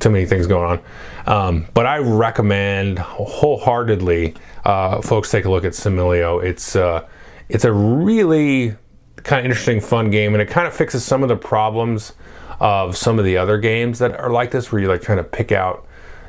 [0.00, 0.80] too many things going
[1.26, 1.26] on.
[1.26, 4.34] Um, but I recommend wholeheartedly
[4.64, 6.44] uh, folks take a look at Similio.
[6.44, 7.08] It's uh,
[7.48, 8.76] it's a really
[9.16, 12.12] kind of interesting, fun game, and it kind of fixes some of the problems
[12.60, 15.24] of some of the other games that are like this, where you're like trying to
[15.24, 15.86] pick out,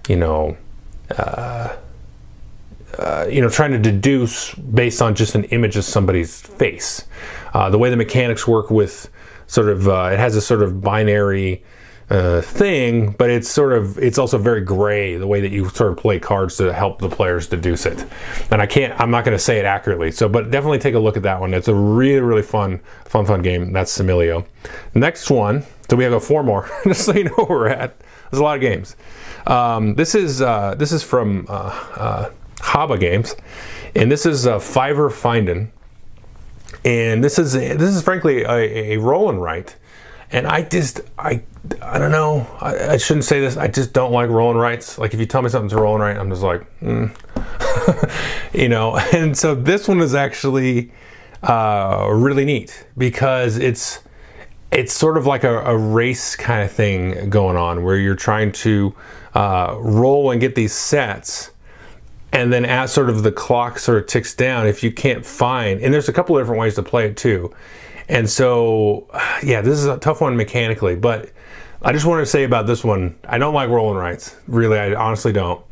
[0.07, 0.57] you know.
[1.17, 1.75] Uh,
[2.97, 7.05] uh, you know, trying to deduce based on just an image of somebody's face.
[7.53, 9.09] Uh, the way the mechanics work with
[9.47, 11.63] sort of uh, it has a sort of binary
[12.11, 15.91] uh, thing, but it's sort of it's also very gray the way that you sort
[15.91, 18.05] of play cards to help the players deduce it.
[18.51, 20.11] And I can't I'm not going to say it accurately.
[20.11, 21.53] So, but definitely take a look at that one.
[21.53, 23.71] It's a really really fun fun fun game.
[23.71, 24.45] That's Similio.
[24.93, 25.63] Next one.
[25.89, 27.97] So we have a four more, just so you know where we're at.
[28.29, 28.95] There's a lot of games.
[29.47, 31.51] Um, this is uh, this is from uh,
[31.95, 33.35] uh Haba Games,
[33.95, 35.69] and this is uh, Fiver Findin'
[36.83, 39.75] and this is this is frankly a, a roll and write
[40.31, 41.41] and I just I
[41.81, 44.97] I don't know I, I, shouldn't say this I just don't like rolling rights.
[44.97, 47.11] like if you tell me something's a roll and I'm just like mm.
[48.53, 50.91] you know and so this one is actually
[51.43, 53.99] uh, really neat because it's
[54.71, 58.53] it's sort of like a, a, race kind of thing going on where you're trying
[58.53, 58.95] to
[59.33, 61.51] uh, roll and get these sets
[62.31, 65.81] and then as sort of the clock sort of ticks down if you can't find
[65.81, 67.53] and there's a couple of different ways to play it too
[68.09, 69.07] and so
[69.43, 71.31] yeah this is a tough one mechanically but
[71.81, 74.35] i just wanted to say about this one i don't like rolling rights.
[74.47, 75.63] Really i honestly don't.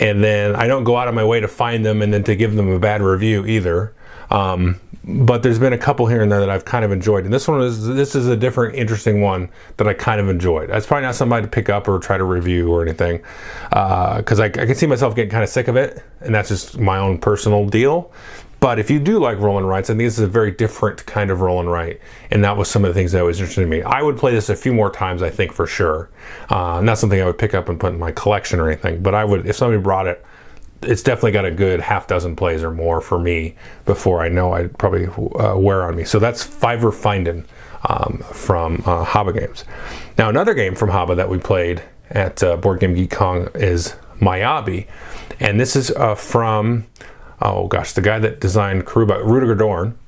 [0.00, 2.36] And then i don't go out of my way to find them and then to
[2.36, 3.94] give them a bad review either.
[4.30, 7.32] Um, but there's been a couple here and there that I've kind of enjoyed, and
[7.32, 10.68] this one is this is a different, interesting one that I kind of enjoyed.
[10.68, 13.22] That's probably not somebody to pick up or try to review or anything,
[13.70, 16.50] because uh, I, I can see myself getting kind of sick of it, and that's
[16.50, 18.12] just my own personal deal.
[18.60, 21.06] But if you do like roll and writes, I think this is a very different
[21.06, 23.64] kind of roll and write, and that was some of the things that was interesting
[23.64, 23.82] to me.
[23.82, 26.10] I would play this a few more times, I think for sure.
[26.48, 29.14] Uh, not something I would pick up and put in my collection or anything, but
[29.14, 30.24] I would if somebody brought it.
[30.82, 34.52] It's definitely got a good half dozen plays or more for me before I know
[34.52, 36.04] I'd probably uh, wear on me.
[36.04, 37.44] So that's Fiver Findin
[37.88, 39.64] um, from uh, Haba Games.
[40.16, 43.96] Now another game from Haba that we played at uh, Board Game Geek Con is
[44.20, 44.86] Miyabi,
[45.40, 46.86] and this is uh, from
[47.40, 49.98] oh gosh, the guy that designed Karuba, Rudiger Dorn.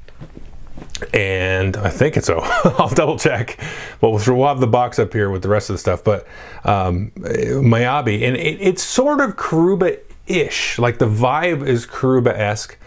[1.14, 2.40] And I think it's oh,
[2.78, 3.58] I'll double check.
[4.00, 6.04] We'll, we'll have the box up here with the rest of the stuff.
[6.04, 6.26] But
[6.64, 10.78] um, Miyabi, and it, it's sort of Karuba ish.
[10.78, 12.78] Like the vibe is Karuba esque,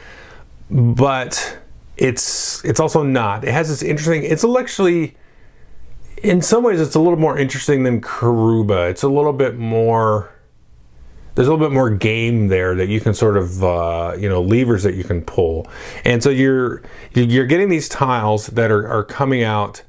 [0.70, 1.58] but
[1.98, 3.44] it's it's also not.
[3.44, 4.24] It has this interesting.
[4.24, 5.16] It's actually,
[6.22, 8.90] in some ways, it's a little more interesting than Karuba.
[8.90, 10.32] It's a little bit more
[11.36, 14.42] there's a little bit more game there that you can sort of uh, you know
[14.42, 15.68] levers that you can pull.
[16.06, 16.82] And so you're
[17.14, 19.84] you're getting these tiles that are, are coming out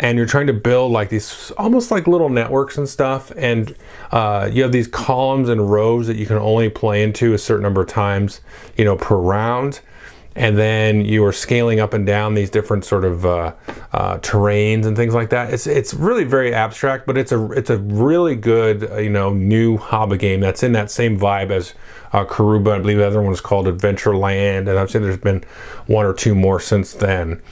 [0.00, 3.32] and you're trying to build like these almost like little networks and stuff.
[3.36, 3.74] And
[4.10, 7.62] uh, you have these columns and rows that you can only play into a certain
[7.62, 8.40] number of times
[8.76, 9.80] you know per round
[10.38, 13.52] and then you are scaling up and down these different sort of uh,
[13.92, 15.52] uh, terrains and things like that.
[15.52, 19.34] It's it's really very abstract, but it's a it's a really good uh, you know
[19.34, 21.74] new Haba game that's in that same vibe as
[22.12, 22.76] uh, Karuba.
[22.76, 25.44] I believe the other one is called Adventureland, and I've seen there's been
[25.88, 27.42] one or two more since then.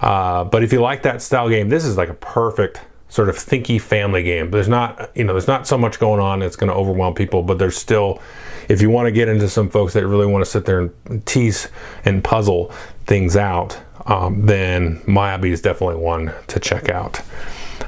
[0.00, 3.36] Uh, but if you like that style game, this is like a perfect sort of
[3.36, 4.50] thinky family game.
[4.50, 7.42] There's not, you know, there's not so much going on that's going to overwhelm people,
[7.42, 8.20] but there's still,
[8.68, 11.24] if you want to get into some folks that really want to sit there and
[11.24, 11.68] tease
[12.04, 12.72] and puzzle
[13.06, 17.20] things out, um, then Miyabi is definitely one to check out.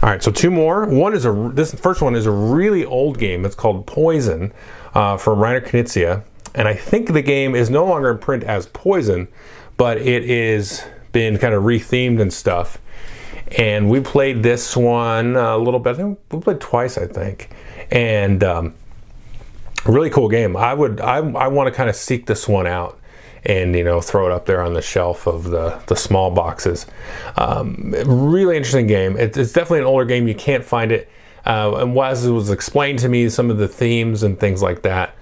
[0.02, 0.86] All right, so two more.
[0.86, 3.44] One is a this first one is a really old game.
[3.44, 4.52] It's called Poison
[4.94, 6.22] uh, from Reiner Knizia,
[6.54, 9.26] and I think the game is no longer in print as Poison,
[9.76, 12.78] but it is been kind of rethemed and stuff
[13.56, 15.98] and we played this one a little bit.
[15.98, 17.50] we played twice, I think,
[17.90, 18.74] and um,
[19.86, 20.56] really cool game.
[20.56, 22.98] I would I, I want to kind of seek this one out
[23.44, 26.86] and you know throw it up there on the shelf of the the small boxes.
[27.36, 29.16] Um, really interesting game.
[29.16, 30.28] It, it's definitely an older game.
[30.28, 31.08] You can't find it.
[31.46, 34.82] Uh, and as it was explained to me, some of the themes and things like
[34.82, 35.14] that.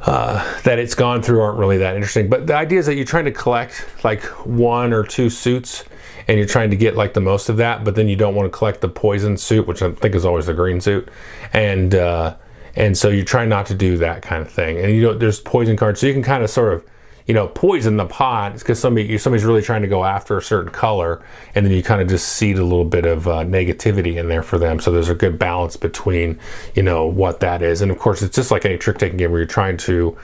[0.00, 2.30] Uh, that it's gone through aren't really that interesting.
[2.30, 5.84] But the idea is that you're trying to collect like one or two suits
[6.28, 8.50] and you're trying to get like the most of that, but then you don't want
[8.52, 11.08] to collect the poison suit, which I think is always the green suit,
[11.54, 12.36] and uh,
[12.76, 14.78] and so you're trying not to do that kind of thing.
[14.78, 16.84] And you know, there's poison cards, so you can kind of sort of
[17.26, 20.70] you know poison the pot because somebody somebody's really trying to go after a certain
[20.70, 24.28] color, and then you kind of just seed a little bit of uh, negativity in
[24.28, 24.80] there for them.
[24.80, 26.38] So there's a good balance between
[26.74, 29.30] you know what that is, and of course it's just like any trick taking game
[29.30, 30.14] where you're trying to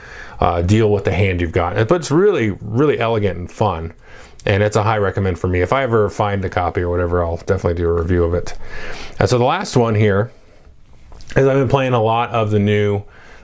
[0.41, 3.95] uh, deal with the hand you've got, but it's really really elegant and fun
[4.45, 5.61] and it's a high recommend for me.
[5.61, 8.57] If I ever find a copy or whatever, I'll definitely do a review of it.
[9.19, 10.31] And so the last one here
[11.37, 13.03] is I've been playing a lot of the new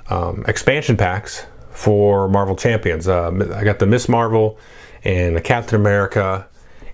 [0.08, 3.08] um, expansion packs for Marvel Champions.
[3.08, 4.58] Uh, I got the Miss Marvel
[5.04, 6.46] and the Captain America,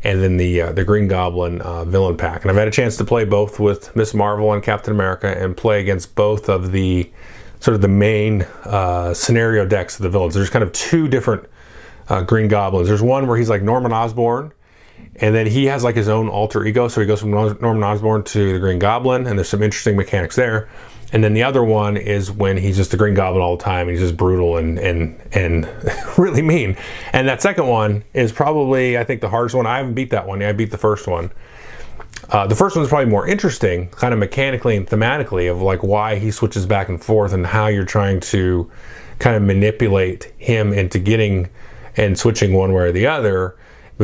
[0.05, 2.43] and then the uh, the Green Goblin uh, villain pack.
[2.43, 5.57] And I've had a chance to play both with Miss Marvel and Captain America, and
[5.57, 7.11] play against both of the
[7.59, 10.35] sort of the main uh, scenario decks of the villains.
[10.35, 11.49] There's kind of two different
[12.09, 12.89] uh, Green Goblins.
[12.89, 14.53] There's one where he's like Norman Osborn,
[15.17, 16.89] and then he has like his own alter ego.
[16.89, 20.37] So he goes from Norman Osborn to the Green Goblin, and there's some interesting mechanics
[20.37, 20.69] there.
[21.13, 23.89] And then the other one is when he's just the Green Goblin all the time.
[23.89, 25.69] He's just brutal and and and
[26.19, 26.77] really mean.
[27.13, 29.67] And that second one is probably I think the hardest one.
[29.67, 30.43] I haven't beat that one.
[30.43, 31.31] I beat the first one.
[32.29, 35.83] Uh, the first one is probably more interesting, kind of mechanically and thematically, of like
[35.83, 38.69] why he switches back and forth and how you're trying to
[39.21, 41.49] kind of manipulate him into getting
[41.97, 43.57] and switching one way or the other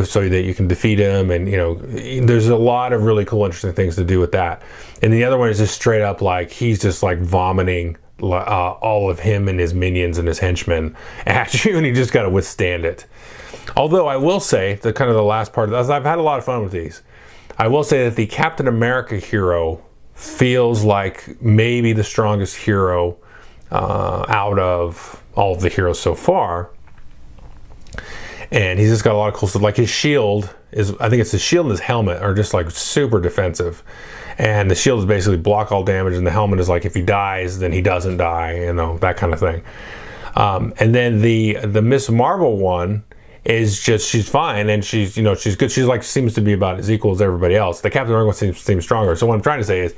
[0.05, 3.44] so that you can defeat him and you know there's a lot of really cool
[3.44, 4.62] interesting things to do with that.
[5.02, 9.11] And the other one is just straight up like he's just like vomiting uh, all
[9.11, 12.31] of him and his minions and his henchmen at you and you just got to
[12.31, 13.07] withstand it.
[13.76, 16.22] Although i will say the kind of the last part of this i've had a
[16.22, 17.02] lot of fun with these.
[17.59, 23.18] I will say that the captain america hero feels like maybe the strongest hero
[23.70, 26.70] uh, out of all of the heroes so far
[28.53, 29.62] and he's just got a lot of cool stuff.
[29.62, 32.71] Like his shield is, I think it's his shield and his helmet are just like
[32.71, 33.83] super defensive.
[34.37, 37.03] And the shield is basically block all damage, and the helmet is like if he
[37.03, 39.62] dies, then he doesn't die, you know, that kind of thing.
[40.35, 43.05] Um, and then the the Miss Marvel one
[43.45, 45.71] is just she's fine and she's you know she's good.
[45.71, 47.81] She's like seems to be about as equal as everybody else.
[47.83, 49.17] The Captain America seems seems stronger.
[49.17, 49.95] So what I'm trying to say is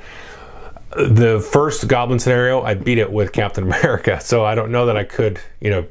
[0.91, 4.19] the first Goblin scenario, I beat it with Captain America.
[4.19, 5.87] So I don't know that I could you know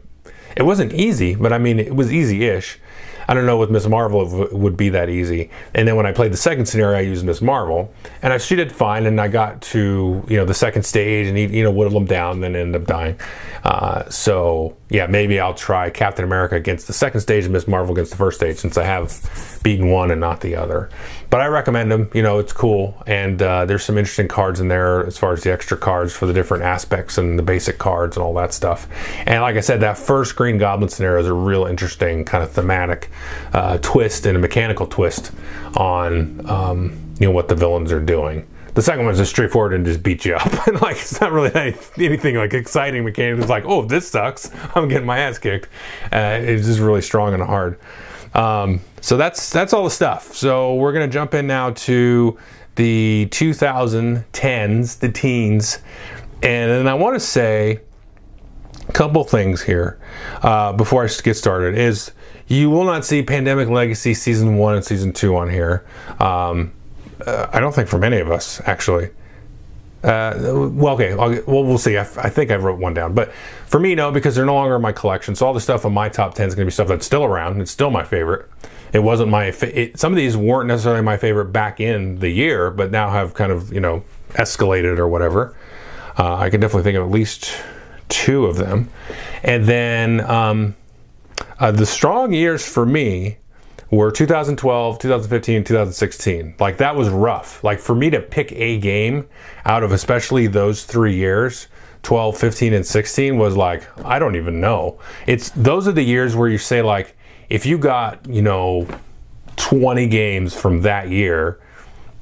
[0.56, 2.78] It wasn't easy, but I mean, it was easy ish.
[3.28, 5.50] I don't know with Miss Marvel it would be that easy.
[5.74, 8.56] And then when I played the second scenario, I used Miss Marvel, and I she
[8.56, 9.06] did fine.
[9.06, 12.34] And I got to you know the second stage and you know whittled them down,
[12.34, 13.18] and then ended up dying.
[13.62, 17.94] Uh, so yeah, maybe I'll try Captain America against the second stage and Miss Marvel
[17.94, 20.90] against the first stage since I have beaten one and not the other.
[21.34, 22.08] But I recommend them.
[22.14, 25.42] You know, it's cool, and uh, there's some interesting cards in there as far as
[25.42, 28.86] the extra cards for the different aspects and the basic cards and all that stuff.
[29.26, 32.52] And like I said, that first Green Goblin scenario is a real interesting kind of
[32.52, 33.10] thematic
[33.52, 35.32] uh, twist and a mechanical twist
[35.76, 38.46] on um, you know what the villains are doing.
[38.74, 40.52] The second one's just straightforward and just beat you up.
[40.68, 43.40] and like it's not really anything like exciting mechanics.
[43.40, 44.52] It's like, oh, this sucks.
[44.76, 45.68] I'm getting my ass kicked.
[46.12, 47.80] Uh, it's just really strong and hard.
[48.34, 50.34] Um, so that's that's all the stuff.
[50.34, 52.38] So we're gonna jump in now to
[52.74, 55.78] the 2010s, the teens,
[56.42, 57.80] and then I want to say
[58.88, 60.00] a couple things here
[60.42, 61.78] uh, before I get started.
[61.78, 62.10] Is
[62.48, 65.86] you will not see Pandemic Legacy season one and season two on here.
[66.18, 66.72] Um,
[67.24, 69.10] uh, I don't think from any of us actually.
[70.04, 71.12] Uh, well, okay.
[71.12, 71.96] I'll, well, we'll see.
[71.96, 73.32] I, I, think I wrote one down, but
[73.66, 75.34] for me, no, because they're no longer in my collection.
[75.34, 77.24] So all the stuff on my top ten is going to be stuff that's still
[77.24, 77.58] around.
[77.62, 78.50] It's still my favorite.
[78.92, 79.50] It wasn't my.
[79.50, 83.08] Fa- it, some of these weren't necessarily my favorite back in the year, but now
[83.08, 85.56] have kind of you know escalated or whatever.
[86.18, 87.56] Uh, I can definitely think of at least
[88.10, 88.90] two of them,
[89.42, 90.76] and then um,
[91.58, 93.38] uh, the strong years for me
[93.90, 96.54] were 2012, 2015, 2016.
[96.58, 97.62] Like that was rough.
[97.62, 99.26] Like for me to pick a game
[99.64, 101.68] out of especially those three years,
[102.02, 104.98] 12, 15, and 16 was like, I don't even know.
[105.26, 107.16] It's those are the years where you say, like,
[107.48, 108.86] if you got, you know,
[109.56, 111.60] 20 games from that year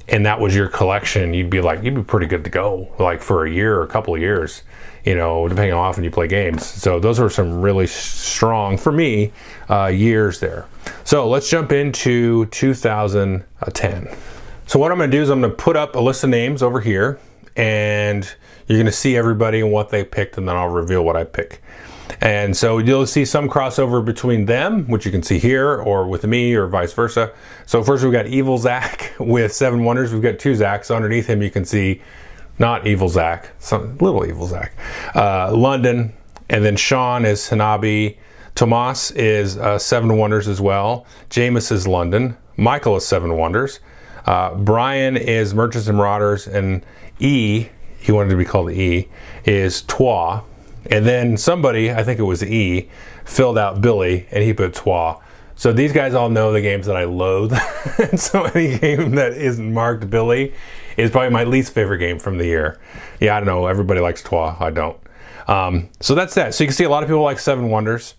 [0.07, 3.21] and that was your collection, you'd be like, you'd be pretty good to go, like
[3.21, 4.63] for a year or a couple of years
[5.03, 6.65] you know, depending on how often you play games.
[6.65, 9.31] So those are some really strong, for me,
[9.69, 10.65] uh, years there.
[11.03, 14.15] So let's jump into 2010.
[14.65, 16.29] So what I'm going to do is I'm going to put up a list of
[16.29, 17.19] names over here,
[17.55, 18.23] and
[18.67, 21.25] you're going to see everybody and what they picked, and then I'll reveal what I
[21.25, 21.61] pick.
[22.21, 26.25] And so you'll see some crossover between them, which you can see here, or with
[26.25, 27.33] me, or vice versa.
[27.65, 30.13] So first we've got Evil Zach with Seven Wonders.
[30.13, 30.93] We've got two Zachs.
[30.93, 32.01] Underneath him, you can see
[32.59, 34.73] not Evil Zach, some little Evil Zach.
[35.15, 36.13] Uh, London,
[36.49, 38.17] and then Sean is Hanabi.
[38.55, 41.05] Tomas is uh, Seven Wonders as well.
[41.29, 42.37] Jameis is London.
[42.55, 43.79] Michael is Seven Wonders.
[44.25, 46.85] Uh, Brian is Merchants and Marauders, and
[47.19, 47.67] E,
[47.99, 49.09] he wanted to be called E,
[49.45, 50.43] is Troyes.
[50.85, 52.89] And then somebody, I think it was E,
[53.25, 55.19] filled out Billy, and he put Troyes.
[55.55, 57.57] So these guys all know the games that I loathe.
[58.17, 60.53] so any game that isn't marked Billy
[60.97, 62.79] is probably my least favorite game from the year.
[63.19, 63.67] Yeah, I don't know.
[63.67, 64.55] Everybody likes Troyes.
[64.59, 64.97] I don't.
[65.47, 66.53] Um, so that's that.
[66.53, 68.15] So you can see a lot of people like Seven Wonders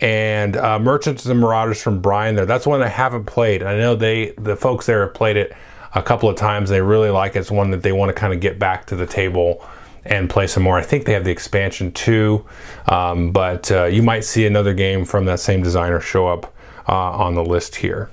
[0.00, 2.46] and uh, Merchants and Marauders from Brian there.
[2.46, 3.62] That's one I haven't played.
[3.62, 5.54] I know they the folks there have played it
[5.94, 6.70] a couple of times.
[6.70, 7.40] They really like it.
[7.40, 9.66] It's one that they want to kind of get back to the table
[10.04, 10.78] and play some more.
[10.78, 12.46] I think they have the expansion too,
[12.86, 16.54] um, but uh, you might see another game from that same designer show up
[16.88, 18.08] uh, on the list here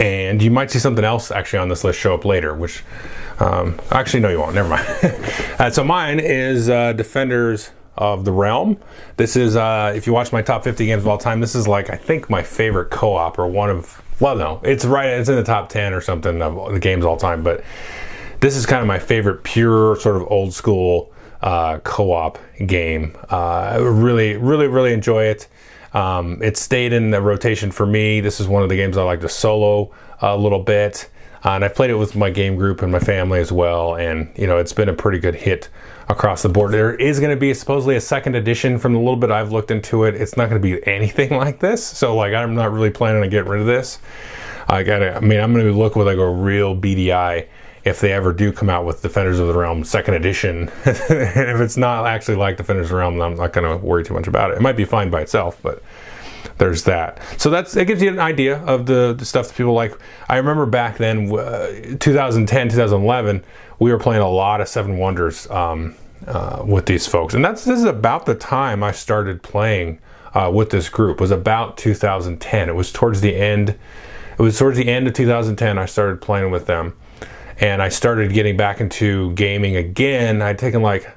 [0.00, 2.82] and you might see something else actually on this list show up later, which
[3.38, 4.54] um, actually no, you won't.
[4.54, 4.86] Never mind.
[5.58, 8.78] uh, so mine is uh, Defenders of the Realm.
[9.18, 11.68] This is uh, if you watch my top 50 games of all time, this is
[11.68, 15.08] like I think my favorite co-op or one of well, no, it's right.
[15.08, 17.62] It's in the top 10 or something of the games all time, but
[18.40, 23.16] this is kind of my favorite pure sort of old school uh, co-op game.
[23.28, 25.46] Uh, really, really, really enjoy it.
[25.92, 28.20] Um, it stayed in the rotation for me.
[28.20, 31.10] This is one of the games I like to solo a little bit.
[31.44, 33.94] Uh, and I've played it with my game group and my family as well.
[33.94, 35.68] And, you know, it's been a pretty good hit
[36.08, 36.72] across the board.
[36.72, 39.70] There is going to be supposedly a second edition from the little bit I've looked
[39.70, 40.14] into it.
[40.14, 41.84] It's not going to be anything like this.
[41.84, 43.98] So, like, I'm not really planning on getting rid of this.
[44.68, 47.48] I got to, I mean, I'm going to look with like a real BDI
[47.84, 50.70] if they ever do come out with Defenders of the Realm second edition.
[50.84, 54.14] if it's not actually like Defenders of the Realm, I'm not going to worry too
[54.14, 54.58] much about it.
[54.58, 55.82] It might be fine by itself, but
[56.58, 57.20] there's that.
[57.38, 59.98] So that's it gives you an idea of the, the stuff that people like.
[60.28, 63.42] I remember back then, uh, 2010, 2011,
[63.78, 67.64] we were playing a lot of Seven Wonders um, uh, with these folks, and that's
[67.64, 70.00] this is about the time I started playing
[70.34, 71.18] uh, with this group.
[71.18, 72.68] Was about 2010.
[72.68, 73.70] It was towards the end.
[74.38, 75.78] It was towards the end of 2010.
[75.78, 76.94] I started playing with them
[77.60, 80.40] and I started getting back into gaming again.
[80.40, 81.08] I'd taken like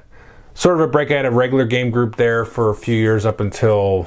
[0.52, 1.10] sort of a break.
[1.10, 4.06] I had a regular game group there for a few years up until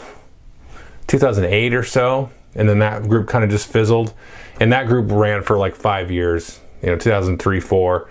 [1.07, 4.13] 2008 or so, and then that group kind of just fizzled.
[4.59, 8.09] And that group ran for like five years, you know, 2003, four,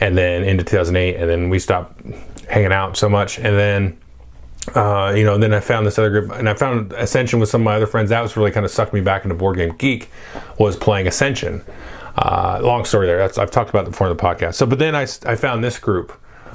[0.00, 2.00] and then into 2008, and then we stopped
[2.48, 3.38] hanging out so much.
[3.38, 3.98] And then
[4.76, 7.62] uh, you know, then I found this other group, and I found Ascension with some
[7.62, 8.10] of my other friends.
[8.10, 10.08] That was really kind of sucked me back into Board Game Geek.
[10.56, 11.64] Was playing Ascension.
[12.16, 13.18] Uh, long story there.
[13.18, 14.54] That's, I've talked about it before in the podcast.
[14.54, 16.12] So, but then I, I found this group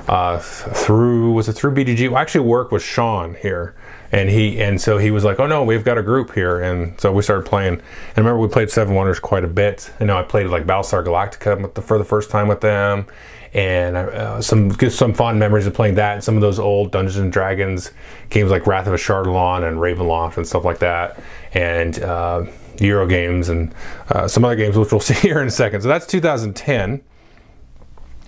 [0.08, 2.16] uh, through was it through BGG?
[2.16, 3.76] I actually work with Sean here,
[4.12, 7.00] and he and so he was like, "Oh no, we've got a group here," and
[7.02, 7.74] so we started playing.
[7.74, 7.82] And
[8.16, 9.92] I remember we played Seven Wonders quite a bit.
[10.00, 13.08] I know I played like Battlestar Galactica for the first time with them,
[13.54, 17.18] and uh, some some fond memories of playing that and some of those old Dungeons
[17.18, 17.92] and Dragons
[18.30, 21.20] games like Wrath of Ashardalon and Ravenloft and stuff like that,
[21.54, 22.46] and uh,
[22.80, 23.74] Euro games and
[24.10, 25.82] uh, some other games which we'll see here in a second.
[25.82, 27.04] So that's 2010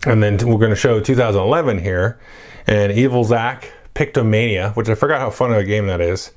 [0.05, 2.19] and then we're going to show 2011 here,
[2.67, 6.31] and Evil Zack Pictomania, which I forgot how fun of a game that is.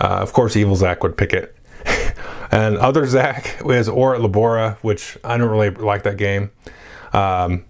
[0.00, 1.56] Uh, of course, Evil Zack would pick it.
[2.50, 6.50] and other Zack is Ora Labora, which I don't really like that game.
[7.12, 7.64] Um,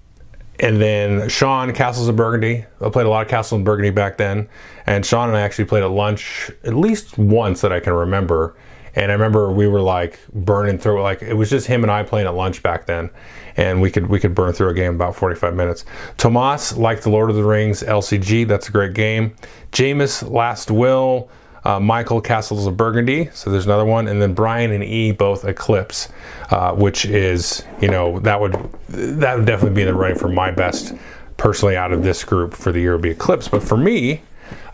[0.61, 2.65] and then Sean Castles of Burgundy.
[2.81, 4.49] I played a lot of Castles of Burgundy back then,
[4.87, 8.57] and Sean and I actually played at lunch at least once that I can remember.
[8.95, 11.03] And I remember we were like burning through.
[11.03, 13.11] Like it was just him and I playing at lunch back then
[13.59, 15.85] and we could we could burn through a game about 45 minutes.
[16.17, 19.35] Tomas, like the Lord of the Rings LCG, that's a great game.
[19.73, 21.29] Jameis, Last Will.
[21.65, 25.45] Uh, Michael Castles of Burgundy, so there's another one, and then Brian and E both
[25.45, 26.09] Eclipse,
[26.51, 28.53] uh, which is you know that would
[28.89, 30.95] that would definitely be in the running for my best
[31.37, 34.23] personally out of this group for the year would be Eclipse, but for me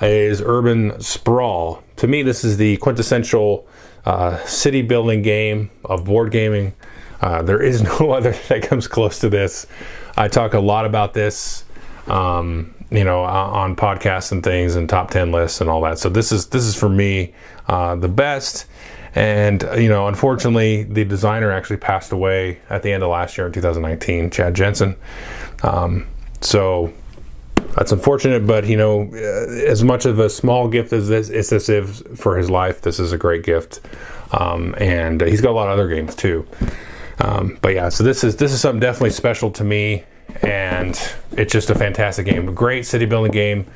[0.02, 1.82] is Urban Sprawl.
[1.96, 3.66] To me, this is the quintessential
[4.05, 6.74] uh, city building game of board gaming.
[7.20, 9.66] Uh, there is no other that comes close to this.
[10.16, 11.64] I talk a lot about this,
[12.07, 15.98] um, you know, on podcasts and things and top ten lists and all that.
[15.98, 17.32] So this is this is for me
[17.68, 18.66] uh, the best.
[19.16, 23.46] And you know, unfortunately, the designer actually passed away at the end of last year
[23.46, 24.96] in 2019, Chad Jensen.
[25.62, 26.07] Um,
[26.40, 26.92] so
[27.75, 31.51] that's unfortunate, but you know, uh, as much of a small gift as this, is
[31.51, 33.81] this is for his life, this is a great gift.
[34.33, 36.47] Um, and he's got a lot of other games too.
[37.20, 40.05] Um, but yeah, so this is this is something definitely special to me,
[40.43, 41.01] and
[41.33, 42.49] it's just a fantastic game.
[42.49, 43.66] A great city building game.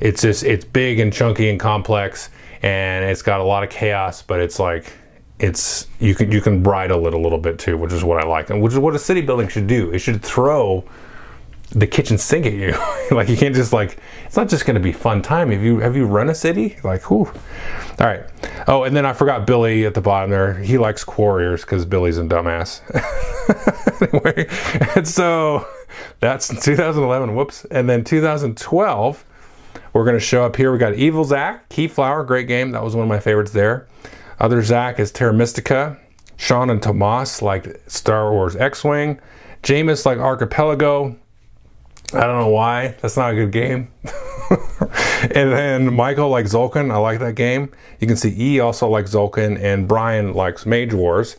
[0.00, 2.30] It's just it's big and chunky and complex,
[2.62, 4.92] and it's got a lot of chaos, but it's like
[5.38, 8.26] it's you can you can bridle it a little bit too, which is what I
[8.26, 9.90] like, and which is what a city building should do.
[9.90, 10.84] It should throw
[11.70, 12.74] the kitchen sink at you.
[13.10, 15.50] like you can't just like it's not just to be fun time.
[15.50, 16.78] Have you have you run a city?
[16.82, 17.26] Like whoo.
[17.26, 18.22] All right.
[18.66, 20.54] Oh, and then I forgot Billy at the bottom there.
[20.54, 22.80] He likes Quarriors because Billy's a dumbass.
[24.12, 24.46] anyway,
[24.94, 25.66] and so
[26.20, 27.34] that's 2011.
[27.34, 27.64] Whoops.
[27.70, 29.24] And then 2012,
[29.92, 30.72] we're to show up here.
[30.72, 32.72] We got Evil Zack, Keyflower, great game.
[32.72, 33.86] That was one of my favorites there.
[34.38, 35.98] Other Zack is Terra Mystica.
[36.36, 39.18] Sean and Tomas like Star Wars X-Wing.
[39.62, 41.16] Jameis like Archipelago.
[42.14, 42.96] I don't know why.
[43.02, 43.88] That's not a good game.
[45.22, 46.90] and then Michael likes Tzolk'in.
[46.90, 47.70] I like that game.
[48.00, 51.36] You can see E also likes Tzolk'in, and Brian likes Mage Wars.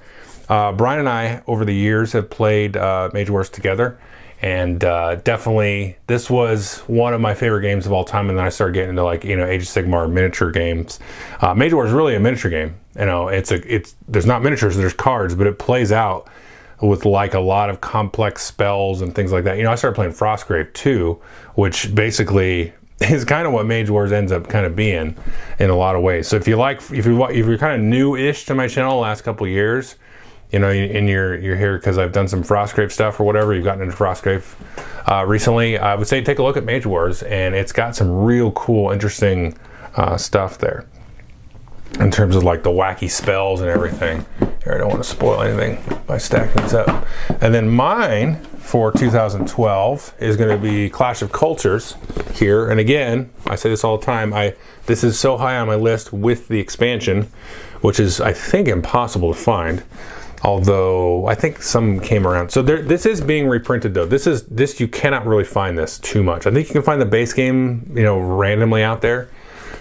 [0.47, 3.99] Uh, Brian and I, over the years, have played uh, Mage Wars together,
[4.43, 8.29] and uh, definitely this was one of my favorite games of all time.
[8.29, 10.99] And then I started getting into like you know Age of Sigmar miniature games.
[11.41, 12.75] Uh, Mage Wars is really a miniature game.
[12.95, 16.29] You know, it's a it's there's not miniatures, there's cards, but it plays out
[16.81, 19.57] with like a lot of complex spells and things like that.
[19.57, 21.19] You know, I started playing Frostgrave too,
[21.55, 25.17] which basically is kind of what Mage Wars ends up kind of being
[25.59, 26.27] in a lot of ways.
[26.27, 29.01] So if you like, if you if you're kind of new-ish to my channel the
[29.01, 29.95] last couple years,
[30.51, 33.65] you know, and you're you're here because I've done some Frostgrave stuff or whatever, you've
[33.65, 34.55] gotten into Frostgrave
[35.09, 38.11] uh, recently, I would say take a look at Mage Wars, and it's got some
[38.11, 39.57] real cool, interesting
[39.95, 40.85] uh, stuff there
[41.99, 44.25] in terms of like the wacky spells and everything.
[44.63, 47.05] Here, I don't want to spoil anything by stacking these up.
[47.41, 51.95] And then mine for 2012 is going to be Clash of Cultures
[52.33, 52.69] here.
[52.69, 54.33] And again, I say this all the time.
[54.33, 57.23] I this is so high on my list with the expansion,
[57.81, 59.83] which is I think impossible to find.
[60.41, 62.49] Although I think some came around.
[62.51, 64.05] So there, this is being reprinted though.
[64.05, 66.47] This is this you cannot really find this too much.
[66.47, 69.29] I think you can find the base game, you know, randomly out there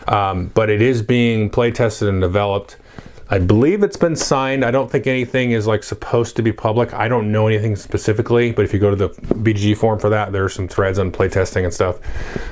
[0.09, 2.77] um, but it is being play tested and developed.
[3.31, 4.65] I believe it's been signed.
[4.65, 6.95] I don't think anything is like supposed to be public.
[6.95, 10.33] I don't know anything specifically, but if you go to the BG forum for that,
[10.33, 11.99] there are some threads on playtesting and stuff.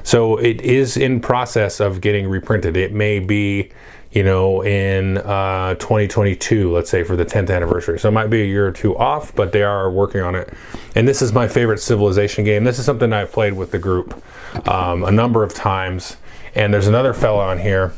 [0.05, 2.77] So it is in process of getting reprinted.
[2.77, 3.71] It may be,
[4.13, 7.99] you know, in uh, 2022, let's say for the 10th anniversary.
[7.99, 10.53] So it might be a year or two off, but they are working on it.
[10.95, 12.65] And this is my favorite Civilization game.
[12.65, 14.23] This is something I've played with the group
[14.69, 16.19] um, a number of times.
[16.57, 17.93] And there's another fellow on here.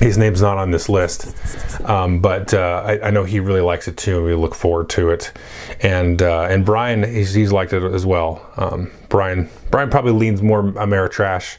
[0.00, 1.34] His name's not on this list,
[1.82, 4.24] um, but uh, I, I, know he really likes it too.
[4.24, 5.32] We look forward to it,
[5.80, 8.48] and uh, and Brian he's, he's liked it as well.
[8.56, 11.58] Um, Brian Brian probably leans more Ameritrash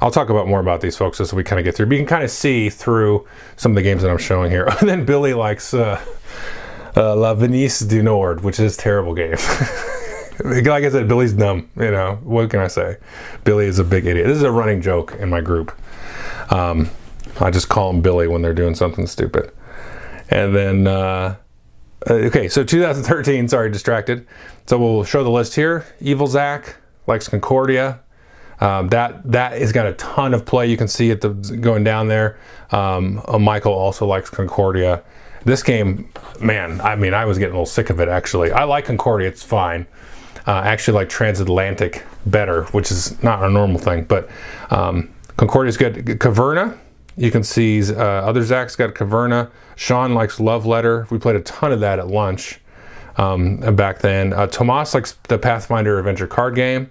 [0.00, 1.86] I'll talk about more about these folks as we kind of get through.
[1.86, 3.26] But you can kind of see through
[3.56, 4.64] some of the games that I'm showing here.
[4.80, 6.04] and then Billy likes uh,
[6.96, 9.36] uh, La Venise du Nord, which is a terrible game.
[10.44, 11.68] like I said, Billy's dumb.
[11.76, 12.96] You know what can I say?
[13.44, 14.26] Billy is a big idiot.
[14.26, 15.76] This is a running joke in my group.
[16.52, 16.90] Um,
[17.40, 19.52] I just call him Billy when they're doing something stupid.
[20.30, 21.36] And then, uh,
[22.08, 23.48] uh okay, so 2013.
[23.48, 24.26] Sorry, distracted.
[24.66, 25.86] So we'll show the list here.
[26.00, 26.76] Evil Zach
[27.06, 28.00] likes Concordia.
[28.60, 30.66] Um, that that has got a ton of play.
[30.66, 32.38] You can see it the, going down there.
[32.70, 35.02] Um, uh, Michael also likes Concordia.
[35.44, 38.50] This game, man, I mean, I was getting a little sick of it actually.
[38.50, 39.86] I like Concordia; it's fine.
[40.48, 44.30] Uh, actually like Transatlantic better, which is not a normal thing, but
[44.70, 45.94] um, Concordia is good.
[46.18, 46.78] Caverna,
[47.18, 49.50] you can see uh, other Zach's got Caverna.
[49.76, 51.06] Sean likes Love Letter.
[51.10, 52.60] We played a ton of that at lunch
[53.18, 54.32] um, back then.
[54.32, 56.90] Uh, Tomas likes the Pathfinder Adventure card game.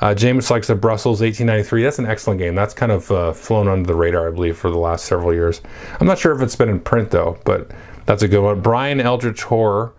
[0.00, 1.82] Uh, James likes the Brussels 1893.
[1.82, 2.54] That's an excellent game.
[2.54, 5.60] That's kind of uh, flown under the radar, I believe, for the last several years.
[6.00, 7.70] I'm not sure if it's been in print though, but
[8.06, 8.60] that's a good one.
[8.60, 9.92] Brian Eldritch Horror.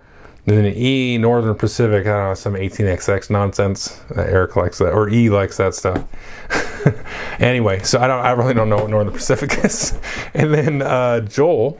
[0.46, 2.06] Then E Northern Pacific.
[2.06, 4.00] I don't know some 18xx nonsense.
[4.16, 6.06] Uh, Eric likes that, or E likes that stuff.
[7.40, 8.24] anyway, so I don't.
[8.24, 9.98] I really don't know what Northern Pacific is.
[10.34, 11.80] and then uh, Joel.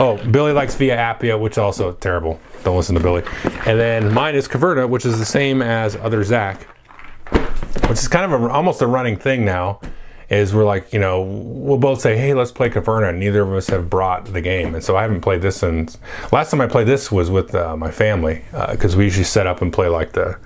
[0.00, 2.38] Oh, Billy likes Via Appia, which also terrible.
[2.62, 3.24] Don't listen to Billy.
[3.66, 6.68] And then mine is Caverna, which is the same as other Zach
[7.88, 9.80] which is kind of a, almost a running thing now
[10.30, 13.16] is we're like, you know, we'll both say, hey, let's play Caverna.
[13.16, 14.74] Neither of us have brought the game.
[14.74, 15.98] And so I haven't played this since
[16.32, 19.46] last time I played this was with uh, my family because uh, we usually set
[19.46, 20.38] up and play like the,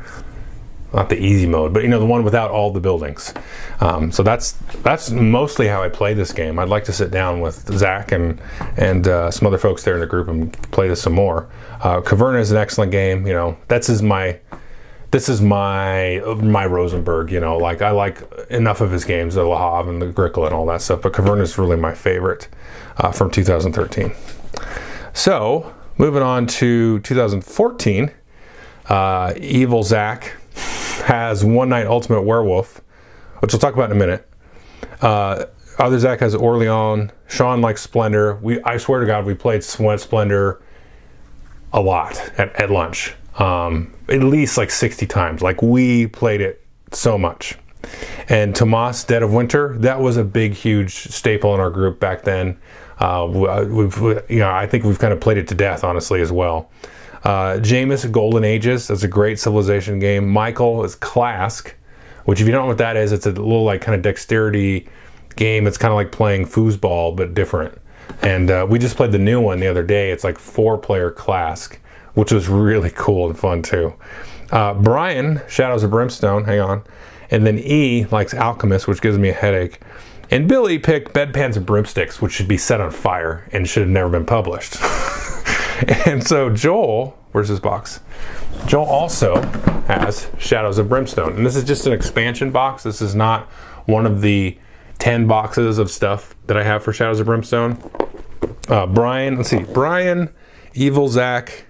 [0.92, 3.34] not the easy mode, but you know, the one without all the buildings.
[3.80, 4.52] Um, so that's,
[4.82, 6.58] that's mostly how I play this game.
[6.58, 8.40] I'd like to sit down with Zach and,
[8.76, 11.48] and uh, some other folks there in the group and play this some more.
[11.80, 13.26] Uh, Caverna is an excellent game.
[13.26, 14.38] You know, that's is my,
[15.12, 17.30] this is my my Rosenberg.
[17.30, 20.54] You know, like I like enough of his games, the Havre and the Grickle and
[20.54, 21.02] all that stuff.
[21.02, 22.48] But Caverna is really my favorite
[22.96, 24.12] uh, from 2013.
[25.12, 28.10] So moving on to 2014,
[28.88, 30.32] uh, Evil Zach
[31.04, 32.80] has One Night Ultimate Werewolf,
[33.40, 34.28] which we'll talk about in a minute.
[35.02, 35.44] Uh,
[35.78, 37.10] other Zach has Orleans.
[37.28, 38.36] Sean likes Splendor.
[38.36, 40.62] We I swear to God, we played Splendor
[41.74, 45.42] a lot at, at lunch um, at least like 60 times.
[45.42, 47.56] Like we played it so much.
[48.28, 52.22] And Tomas Dead of Winter, that was a big, huge staple in our group back
[52.22, 52.58] then.
[53.00, 53.98] Uh, uh we've,
[54.28, 56.70] you know, I think we've kind of played it to death, honestly, as well.
[57.24, 60.28] Uh, Jameis Golden Ages, that's a great civilization game.
[60.28, 61.72] Michael is Klask,
[62.24, 64.88] which if you don't know what that is, it's a little like kind of dexterity
[65.36, 65.66] game.
[65.66, 67.78] It's kind of like playing foosball, but different.
[68.22, 70.10] And uh, we just played the new one the other day.
[70.10, 71.78] It's like four player Klask
[72.14, 73.94] which was really cool and fun too.
[74.50, 76.82] Uh, Brian, Shadows of Brimstone, hang on.
[77.30, 79.80] And then E likes Alchemist, which gives me a headache.
[80.30, 83.90] And Billy picked Bedpans and Broomsticks, which should be set on fire and should have
[83.90, 84.76] never been published.
[86.06, 88.00] and so Joel, where's his box?
[88.66, 89.40] Joel also
[89.88, 91.36] has Shadows of Brimstone.
[91.36, 92.82] And this is just an expansion box.
[92.82, 93.46] This is not
[93.86, 94.58] one of the
[94.98, 97.78] 10 boxes of stuff that I have for Shadows of Brimstone.
[98.68, 100.32] Uh, Brian, let's see, Brian,
[100.74, 101.64] Evil Zach,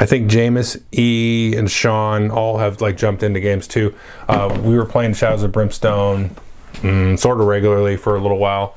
[0.00, 3.94] I think Jameis, E, and Sean all have like jumped into games too.
[4.26, 6.34] Uh, we were playing Shadows of Brimstone
[6.76, 8.76] mm, sort of regularly for a little while.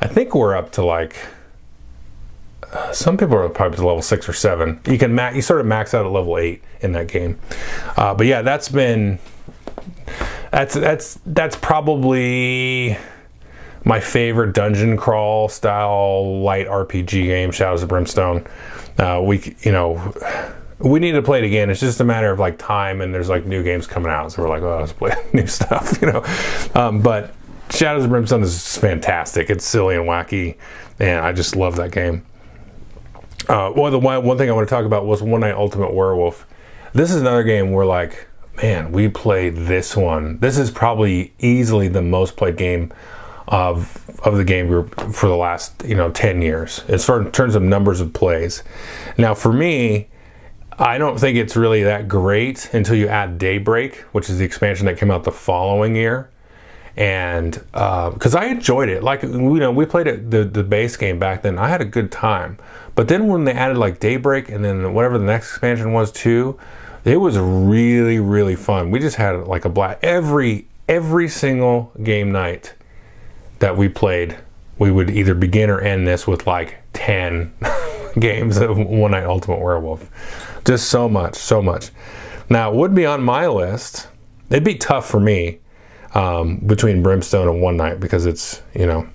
[0.00, 1.16] I think we're up to like
[2.72, 4.80] uh, some people are probably to level six or seven.
[4.86, 7.38] You can max, you sort of max out at level eight in that game.
[7.96, 9.18] Uh, but yeah, that's been
[10.50, 12.96] that's that's that's probably
[13.84, 18.46] my favorite dungeon crawl style light RPG game, Shadows of Brimstone.
[18.98, 20.14] Uh, we you know
[20.82, 21.70] we need to play it again.
[21.70, 24.42] It's just a matter of like time, and there's like new games coming out, so
[24.42, 26.24] we're like, oh, let's play new stuff, you know.
[26.74, 27.34] Um, but
[27.70, 29.48] Shadows of Brimstone is fantastic.
[29.48, 30.56] It's silly and wacky,
[30.98, 32.24] and I just love that game.
[33.48, 35.94] Uh, well, the one, one thing I want to talk about was One Night Ultimate
[35.94, 36.46] Werewolf.
[36.92, 38.28] This is another game where like,
[38.62, 40.38] man, we played this one.
[40.38, 42.92] This is probably easily the most played game
[43.48, 47.30] of of the game group for the last you know 10 years as far in
[47.32, 48.62] terms of numbers of plays
[49.18, 50.06] now for me
[50.82, 54.86] I don't think it's really that great until you add Daybreak, which is the expansion
[54.86, 56.28] that came out the following year.
[56.96, 60.96] And because uh, I enjoyed it, like you know, we played it the the base
[60.96, 61.56] game back then.
[61.56, 62.58] I had a good time,
[62.96, 66.58] but then when they added like Daybreak and then whatever the next expansion was too,
[67.04, 68.90] it was really really fun.
[68.90, 72.74] We just had like a blast every every single game night
[73.60, 74.36] that we played.
[74.78, 77.54] We would either begin or end this with like ten
[78.18, 80.10] games of One Night Ultimate Werewolf
[80.64, 81.90] just so much, so much.
[82.50, 84.08] Now, it would be on my list.
[84.50, 85.58] It'd be tough for me.
[86.14, 89.06] um, between Brimstone and One Night because it's you know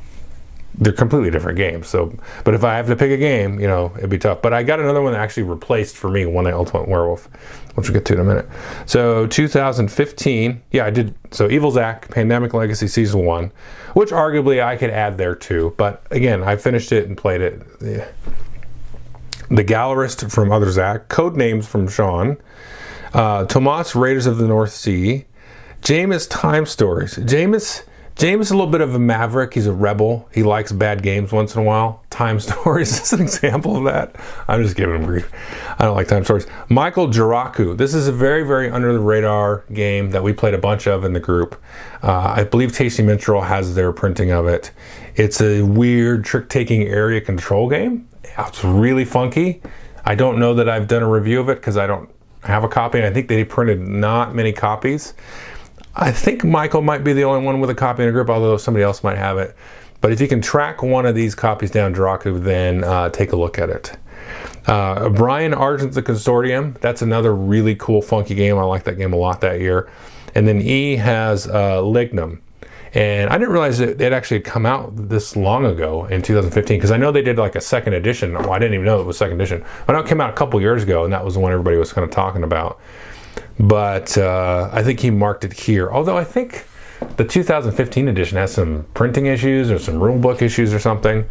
[0.80, 1.88] they're completely different games.
[1.88, 4.42] So, but if I have to pick a game, you know, it'd be tough.
[4.42, 7.26] But I got another one that actually replaced for me One Night Ultimate Werewolf,
[7.76, 8.48] which we'll get to in a minute.
[8.86, 11.16] So 2015, yeah, I did.
[11.32, 13.52] So Evil Zack, Pandemic Legacy Season One,
[13.94, 15.74] which arguably I could add there too.
[15.78, 17.62] But again, I finished it and played it.
[17.82, 18.08] Yeah.
[19.50, 22.38] The Gallerist from Other Zack, Code Names from Sean,
[23.14, 25.26] uh, Tomas Raiders of the North Sea,
[25.82, 27.16] Jameis Time Stories.
[27.16, 27.84] Jameis
[28.18, 29.54] James is a little bit of a maverick.
[29.54, 30.28] He's a rebel.
[30.34, 32.04] He likes bad games once in a while.
[32.10, 34.16] Time Stories is an example of that.
[34.48, 35.32] I'm just giving him grief.
[35.78, 36.48] I don't like Time Stories.
[36.68, 37.78] Michael Jiraku.
[37.78, 41.04] This is a very, very under the radar game that we played a bunch of
[41.04, 41.62] in the group.
[42.02, 44.72] Uh, I believe Tasty Minstrel has their printing of it.
[45.16, 48.07] It's a weird trick taking area control game.
[48.38, 49.62] It's really funky.
[50.06, 52.10] I don't know that I've done a review of it because I don't
[52.44, 53.00] have a copy.
[53.00, 55.14] and I think they printed not many copies.
[55.96, 58.58] I think Michael might be the only one with a copy in a group, although
[58.58, 59.56] somebody else might have it.
[60.00, 63.36] But if you can track one of these copies down, Draku, then uh, take a
[63.36, 63.98] look at it.
[64.68, 66.80] Uh, Brian Argent, the Consortium.
[66.80, 68.58] That's another really cool, funky game.
[68.58, 69.90] I like that game a lot that year.
[70.36, 72.42] And then E has uh, Lignum.
[72.94, 76.92] And I didn't realize it, it actually come out this long ago in 2015 because
[76.92, 78.36] I know they did like a second edition.
[78.36, 79.64] I didn't even know it was second edition.
[79.88, 81.78] I know it came out a couple years ago, and that was the one everybody
[81.78, 82.80] was kind of talking about
[83.60, 85.92] but uh, I think he marked it here.
[85.92, 86.66] Although I think
[87.18, 91.26] the 2015 edition has some printing issues or some rule book issues or something.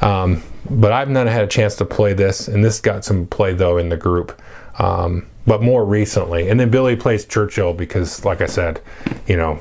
[0.00, 3.52] Um, but I've not had a chance to play this, and this got some play
[3.52, 4.40] though in the group.
[4.78, 8.82] Um, but more recently, and then Billy plays Churchill because, like I said,
[9.26, 9.58] you know,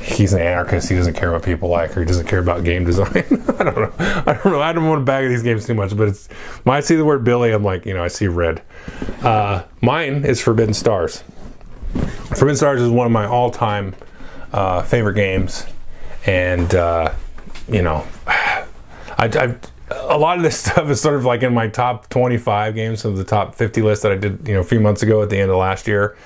[0.00, 0.88] he's an anarchist.
[0.88, 3.08] He doesn't care what people like, or he doesn't care about game design.
[3.58, 3.92] I don't know.
[3.98, 4.60] I don't know.
[4.60, 6.28] I don't want to bag these games too much, but it's
[6.64, 8.62] when I see the word Billy, I'm like, you know, I see red.
[9.22, 11.22] Uh, mine is Forbidden Stars.
[12.34, 13.94] Forbidden Stars is one of my all-time
[14.52, 15.66] uh, favorite games,
[16.26, 17.12] and uh,
[17.68, 18.64] you know, I,
[19.18, 23.04] I've a lot of this stuff is sort of like in my top 25 games
[23.04, 25.30] of the top 50 list that I did, you know, a few months ago at
[25.30, 26.16] the end of last year.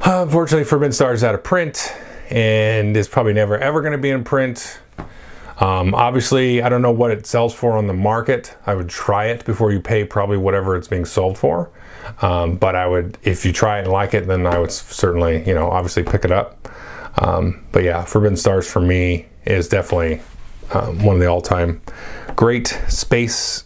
[0.04, 1.94] Unfortunately, Forbidden Stars is out of print
[2.32, 4.80] and it's probably never ever going to be in print.
[5.58, 8.56] Um, obviously, I don't know what it sells for on the market.
[8.66, 11.70] I would try it before you pay probably whatever it's being sold for.
[12.20, 15.46] Um, but I would, if you try it and like it, then I would certainly,
[15.46, 16.68] you know, obviously pick it up.
[17.18, 20.22] Um, but yeah, Forbidden Stars for me is definitely
[20.72, 21.82] um, one of the all-time
[22.34, 23.64] great space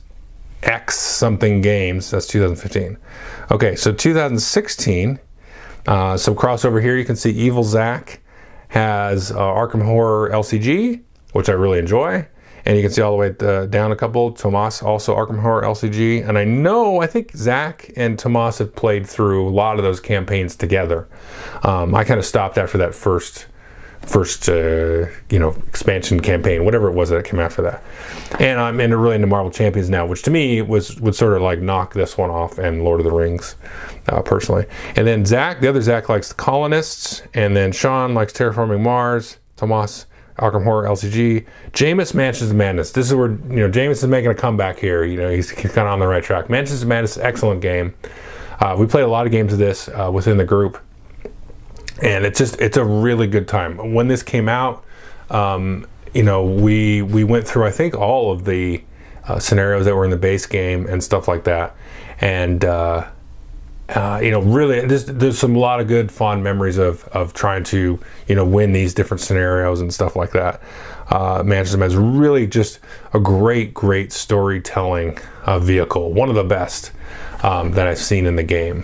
[0.64, 2.10] X something games.
[2.10, 2.98] That's 2015.
[3.52, 5.20] Okay, so 2016.
[5.86, 6.96] Uh, some crossover here.
[6.96, 8.20] You can see Evil Zack
[8.68, 11.02] has uh, Arkham Horror LCG,
[11.32, 12.26] which I really enjoy.
[12.64, 14.32] And you can see all the way uh, down a couple.
[14.32, 16.28] Tomas also Arkham Horror LCG.
[16.28, 20.00] And I know, I think Zach and Tomas have played through a lot of those
[20.00, 21.08] campaigns together.
[21.62, 23.46] Um, I kind of stopped after that first
[24.06, 27.82] first uh, you know expansion campaign, whatever it was that came after that.
[28.40, 31.42] And I'm into really into Marvel Champions now, which to me was would sort of
[31.42, 33.56] like knock this one off and Lord of the Rings,
[34.08, 34.66] uh, personally.
[34.94, 39.38] And then Zach, the other Zach likes the Colonists, and then Sean likes Terraforming Mars.
[39.56, 40.06] Tomas.
[40.38, 42.92] Arkham Horror LCG, Jameis Mansions of Madness.
[42.92, 45.02] This is where you know Jameis is making a comeback here.
[45.02, 46.50] You know he's, kind of on the right track.
[46.50, 47.94] Mansions of Madness, excellent game.
[48.60, 50.78] Uh, we played a lot of games of this uh, within the group
[52.02, 53.94] and it's just it's a really good time.
[53.94, 54.84] When this came out,
[55.30, 58.82] um, you know, we we went through I think all of the
[59.26, 61.74] uh, scenarios that were in the base game and stuff like that,
[62.20, 63.08] and uh,
[63.88, 67.32] uh, you know, really, there's, there's some a lot of good fond memories of of
[67.32, 70.60] trying to you know win these different scenarios and stuff like that.
[71.08, 72.80] Uh, Mansions is really just
[73.12, 76.90] a great, great storytelling uh, vehicle, one of the best
[77.44, 78.82] um, that I've seen in the game.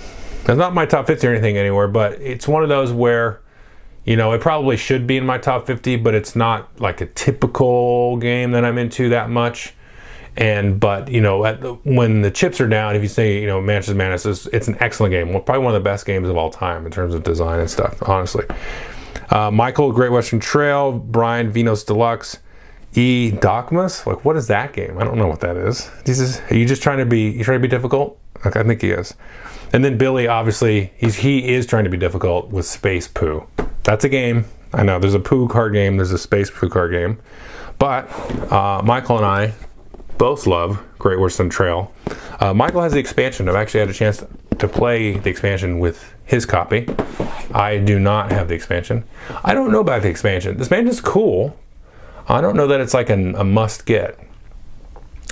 [0.48, 3.40] It's not my top 50 or anything anywhere, but it's one of those where,
[4.04, 7.06] you know, it probably should be in my top 50, but it's not like a
[7.06, 9.74] typical game that I'm into that much.
[10.36, 13.60] And but you know, the, when the chips are down, if you say you know
[13.60, 15.30] Mansions of Madness, is, it's an excellent game.
[15.30, 17.68] Well, probably one of the best games of all time in terms of design and
[17.68, 18.02] stuff.
[18.08, 18.46] Honestly,
[19.28, 22.38] uh, Michael, Great Western Trail, Brian, Venus Deluxe.
[22.94, 24.06] E Dogmas?
[24.06, 24.98] Like, what is that game?
[24.98, 25.90] I don't know what that is.
[26.04, 27.30] This Is are you just trying to be?
[27.30, 28.18] You trying to be difficult?
[28.44, 29.14] Like, I think he is.
[29.72, 33.46] And then Billy, obviously, he's he is trying to be difficult with Space Poo.
[33.84, 34.44] That's a game.
[34.72, 35.96] I know there's a poo card game.
[35.96, 37.18] There's a Space Poo card game.
[37.78, 38.10] But
[38.52, 39.54] uh, Michael and I
[40.18, 41.92] both love Great Western Trail.
[42.38, 43.48] Uh, Michael has the expansion.
[43.48, 44.24] I've actually had a chance
[44.58, 46.86] to play the expansion with his copy.
[47.52, 49.04] I do not have the expansion.
[49.42, 50.54] I don't know about the expansion.
[50.54, 51.58] The expansion is cool.
[52.28, 54.18] I don't know that it's like an, a must get.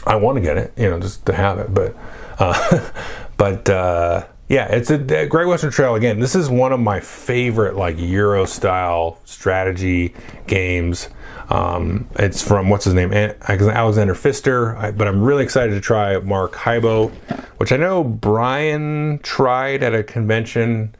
[0.07, 1.95] I want to get it, you know, just to have it, but
[2.39, 2.91] uh,
[3.41, 6.21] but uh, yeah, it's a, a Great Western Trail again.
[6.21, 10.13] This is one of my favorite like Euro style strategy
[10.47, 11.09] games.
[11.49, 14.93] Um, it's from what's his name, Alexander Pfister.
[14.95, 17.09] But I'm really excited to try Maracaibo,
[17.57, 20.95] which I know Brian tried at a convention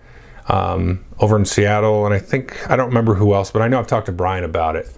[0.49, 3.79] um, over in Seattle, and I think I don't remember who else, but I know
[3.79, 4.91] I've talked to Brian about it.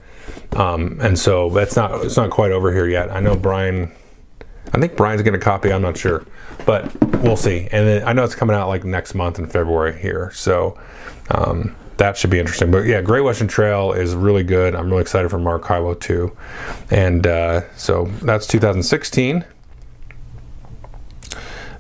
[0.53, 3.11] Um, and so that's not it's not quite over here yet.
[3.11, 3.91] I know Brian.
[4.73, 5.73] I think Brian's going to copy.
[5.73, 6.25] I'm not sure
[6.67, 7.69] but we'll see.
[7.73, 10.79] And then I know it's coming out like next month in February here, so
[11.31, 12.71] um, that should be interesting.
[12.71, 14.75] But yeah, Great Western Trail is really good.
[14.75, 16.37] I'm really excited for Mark Maracaibo too,
[16.91, 19.45] and uh, so that's 2016.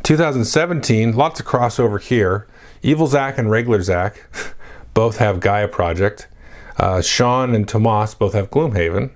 [0.02, 2.48] 2017, lots of crossover here.
[2.82, 4.24] Evil Zach and Regular Zach
[4.94, 6.26] both have Gaia Project.
[6.76, 9.10] Uh, Sean and Tomas both have Gloomhaven.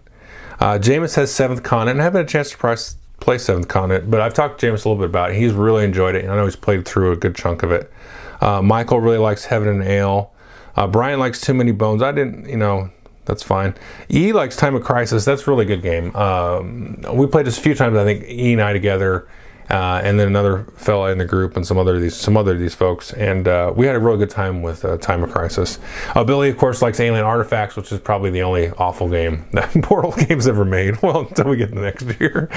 [0.61, 2.01] Uh, Jameis has Seventh Continent.
[2.01, 2.97] I haven't had a chance to press
[3.27, 5.37] play Seventh Continent, but I've talked to James a little bit about it.
[5.37, 6.23] He's really enjoyed it.
[6.23, 7.93] And I know he's played through a good chunk of it.
[8.41, 10.33] Uh, Michael really likes Heaven and Ale.
[10.77, 12.03] Uh, Brian likes Too Many Bones.
[12.03, 12.89] I didn't, you know,
[13.25, 13.75] that's fine.
[14.09, 15.25] E likes Time of Crisis.
[15.25, 16.15] That's a really good game.
[16.15, 17.97] Um, we played this a few times.
[17.97, 19.27] I think E and I together
[19.71, 22.75] uh, and then another fella in the group and some other these some other these
[22.75, 25.79] folks, and uh, we had a really good time with uh, Time of Crisis.
[26.15, 29.71] Uh, Billy, of course, likes Alien Artifacts, which is probably the only awful game that
[29.83, 30.97] Portal Games ever made.
[31.07, 32.49] Well, until we get the next year,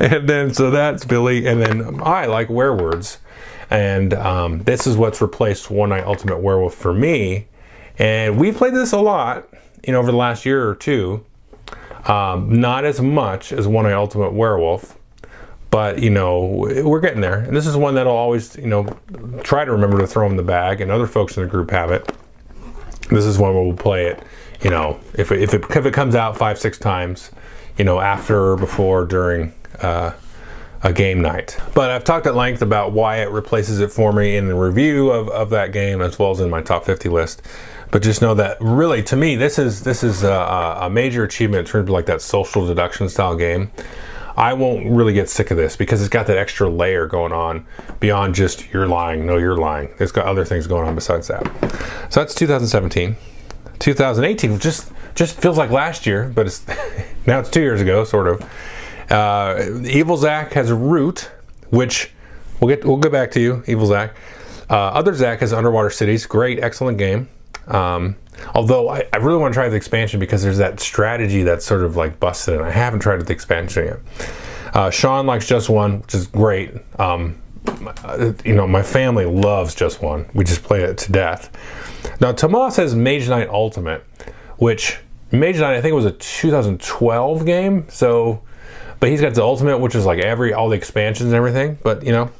[0.00, 3.18] and then so that's Billy, and then I like Werewords,
[3.70, 7.46] and um, this is what's replaced One Night Ultimate Werewolf for me,
[7.98, 9.48] and we've played this a lot,
[9.86, 11.24] you know, over the last year or two.
[12.06, 14.96] Um, not as much as One Night Ultimate Werewolf
[15.76, 16.46] but you know
[16.84, 17.40] we're getting there.
[17.40, 18.84] And this is one that i'll always you know
[19.42, 21.90] try to remember to throw in the bag and other folks in the group have
[21.90, 22.10] it.
[23.10, 24.22] This is one where we'll play it
[24.62, 27.30] you know if it, if it, if it comes out five six times
[27.76, 29.52] you know after before during
[29.82, 30.12] uh,
[30.82, 31.58] a game night.
[31.74, 35.10] But i've talked at length about why it replaces it for me in the review
[35.10, 37.42] of, of that game as well as in my top 50 list.
[37.90, 41.66] But just know that really to me this is this is a, a major achievement
[41.66, 43.70] in terms of like that social deduction style game
[44.36, 47.66] I won't really get sick of this because it's got that extra layer going on
[48.00, 49.94] beyond just you're lying, no, you're lying.
[49.98, 51.44] It's got other things going on besides that.
[52.10, 53.16] So that's 2017.
[53.78, 56.66] 2018 just just feels like last year, but it's
[57.26, 58.42] now it's two years ago, sort of.
[59.10, 61.30] Uh, Evil Zach has a root,
[61.70, 62.10] which
[62.60, 64.14] we'll get we'll get back to you, Evil Zach.
[64.68, 67.28] Uh, other Zach has Underwater Cities, great, excellent game.
[67.68, 68.16] Um,
[68.54, 71.82] Although I, I, really want to try the expansion because there's that strategy that's sort
[71.82, 73.98] of like busted, and I haven't tried the expansion yet.
[74.74, 76.72] Uh, Sean likes just one, which is great.
[76.98, 77.40] Um,
[78.44, 80.28] you know, my family loves just one.
[80.34, 81.50] We just play it to death.
[82.20, 84.04] Now, Tomas has Mage Knight Ultimate,
[84.58, 84.98] which
[85.32, 87.86] Mage Knight I think was a 2012 game.
[87.88, 88.42] So,
[89.00, 91.78] but he's got the Ultimate, which is like every all the expansions and everything.
[91.82, 92.30] But you know,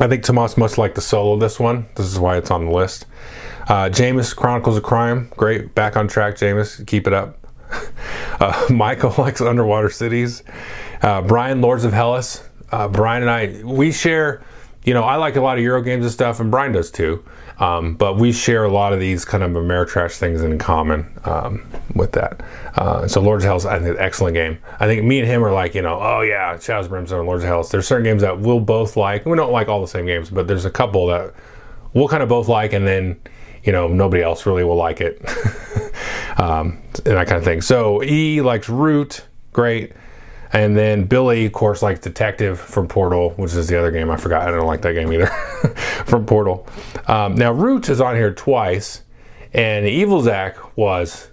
[0.00, 1.86] I think Tomas must like to solo this one.
[1.94, 3.06] This is why it's on the list.
[3.68, 7.38] Uh, Jameis Chronicles of Crime, great, back on track, Jameis, keep it up.
[8.40, 10.42] uh, Michael likes Underwater Cities.
[11.02, 12.48] Uh, Brian, Lords of Hellas.
[12.72, 14.42] Uh, Brian and I, we share,
[14.84, 17.22] you know, I like a lot of Euro games and stuff, and Brian does too.
[17.58, 21.66] Um, but we share a lot of these kind of Ameritrash things in common um,
[21.94, 22.40] with that.
[22.74, 24.58] Uh, so Lords of Hellas, I think, an excellent game.
[24.80, 27.42] I think me and him are like, you know, oh yeah, Shadows of Brimstone, Lords
[27.42, 27.68] of Hellas.
[27.68, 29.26] There's certain games that we'll both like.
[29.26, 31.34] We don't like all the same games, but there's a couple that
[31.92, 33.20] we'll kind of both like, and then
[33.68, 35.20] you know, nobody else really will like it.
[36.38, 37.60] um, and that kind of thing.
[37.60, 39.92] So E likes Root, great.
[40.54, 44.16] And then Billy, of course, likes Detective from Portal, which is the other game I
[44.16, 44.48] forgot.
[44.48, 45.26] I don't like that game either
[46.06, 46.66] from Portal.
[47.08, 49.02] Um, now, Root is on here twice,
[49.52, 51.28] and Evil Zach was.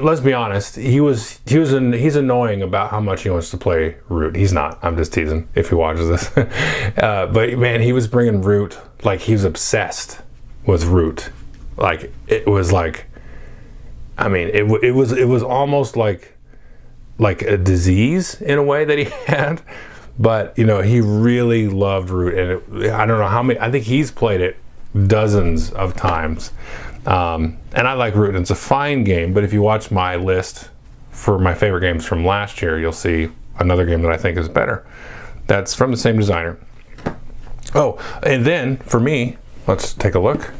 [0.00, 0.76] Let's be honest.
[0.76, 4.34] He was he was an, he's annoying about how much he wants to play Root.
[4.34, 4.78] He's not.
[4.82, 6.36] I'm just teasing if he watches this.
[6.98, 10.22] uh, but man, he was bringing Root like he was obsessed
[10.64, 11.30] with Root
[11.76, 13.06] like it was like,
[14.18, 16.36] I mean, it it was it was almost like
[17.18, 19.62] like a disease in a way that he had.
[20.18, 23.60] But you know, he really loved Root, and it, I don't know how many.
[23.60, 24.56] I think he's played it
[25.06, 26.52] dozens of times.
[27.06, 28.30] Um, and I like Root.
[28.30, 30.70] And it's a fine game, but if you watch my list
[31.10, 34.48] for my favorite games from last year, you'll see another game that I think is
[34.48, 34.86] better.
[35.46, 36.58] That's from the same designer.
[37.74, 40.52] Oh, and then for me, let's take a look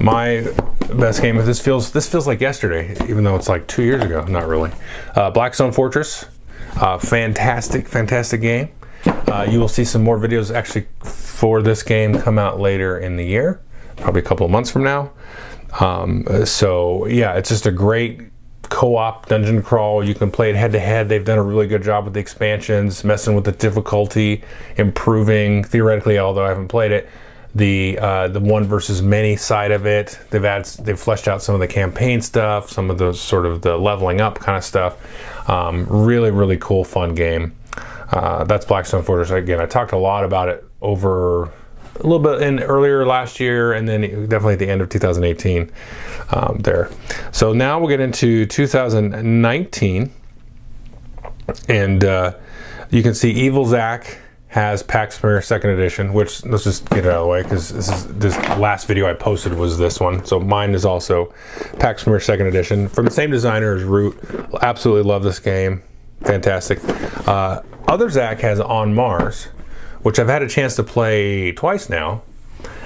[0.00, 0.46] my
[0.94, 1.36] best game.
[1.36, 4.24] This feels this feels like yesterday, even though it's like two years ago.
[4.24, 4.70] Not really.
[5.14, 6.26] Uh, Blackstone Fortress,
[6.76, 8.70] uh, fantastic, fantastic game.
[9.04, 13.16] Uh, you will see some more videos actually for this game come out later in
[13.16, 13.60] the year,
[13.96, 15.12] probably a couple of months from now.
[15.80, 18.20] Um, so yeah, it's just a great
[18.68, 20.02] co-op dungeon crawl.
[20.02, 21.08] You can play it head to head.
[21.08, 24.42] They've done a really good job with the expansions, messing with the difficulty,
[24.76, 26.18] improving theoretically.
[26.18, 27.08] Although I haven't played it,
[27.56, 30.18] the uh, the one versus many side of it.
[30.30, 33.62] They've had they've fleshed out some of the campaign stuff, some of the sort of
[33.62, 35.48] the leveling up kind of stuff.
[35.48, 37.56] Um, really, really cool, fun game.
[38.10, 39.30] Uh, that's Blackstone Fortress.
[39.30, 43.72] Again, I talked a lot about it over a little bit in earlier last year,
[43.72, 45.72] and then definitely at the end of 2018
[46.32, 46.90] um, there.
[47.32, 50.12] So now we'll get into 2019,
[51.70, 52.34] and uh,
[52.90, 54.18] you can see Evil Zach
[54.56, 57.68] has Pax Pamir Second Edition, which let's just get it out of the way because
[57.68, 60.24] this is this last video I posted was this one.
[60.24, 61.34] So mine is also
[61.78, 64.18] Pax Pamir Second Edition from the same designer as Root.
[64.62, 65.82] Absolutely love this game,
[66.22, 66.78] fantastic.
[67.28, 69.48] Uh, other Zach has On Mars,
[70.00, 72.22] which I've had a chance to play twice now,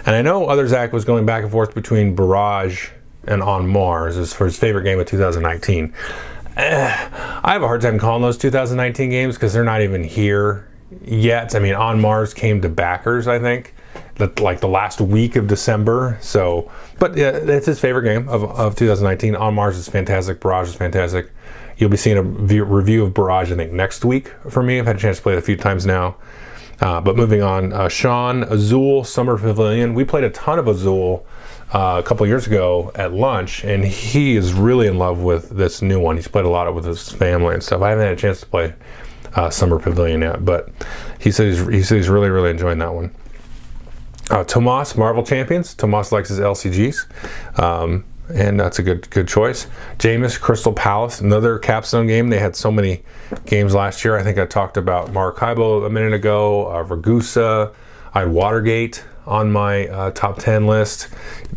[0.05, 2.89] and I know Other Zach was going back and forth between Barrage
[3.29, 5.95] and On Mars as for his favorite game of 2019.
[6.57, 7.09] Eh,
[7.45, 10.67] I have a hard time calling those 2019 games because they're not even here
[11.05, 11.55] yet.
[11.55, 13.75] I mean, On Mars came to backers, I think,
[14.39, 16.19] like the last week of December.
[16.21, 19.37] So, but it's his favorite game of, of 2019.
[19.37, 20.41] On Mars is fantastic.
[20.41, 21.31] Barrage is fantastic.
[21.77, 24.79] You'll be seeing a review of Barrage, I think, next week for me.
[24.79, 26.17] I've had a chance to play it a few times now.
[26.81, 29.95] Uh, but moving on, uh, Sean Azul Summer Pavilion.
[29.95, 31.27] We played a ton of Azul
[31.73, 35.83] uh, a couple years ago at lunch, and he is really in love with this
[35.83, 36.17] new one.
[36.17, 37.83] He's played a lot of it with his family and stuff.
[37.83, 38.75] I haven't had a chance to play
[39.35, 40.69] uh, Summer Pavilion yet, but
[41.19, 43.15] he says he's, he says he's really really enjoying that one.
[44.31, 45.75] Uh, Tomas Marvel Champions.
[45.75, 47.59] Tomas likes his LCGs.
[47.59, 48.05] Um,
[48.35, 49.67] and that's a good good choice.
[49.99, 52.29] Jameis Crystal Palace, another capstone game.
[52.29, 53.03] They had so many
[53.47, 54.17] games last year.
[54.17, 57.73] I think I talked about Maracaibo a minute ago, uh, Ragusa,
[58.15, 61.09] I had Watergate on my uh, top 10 list,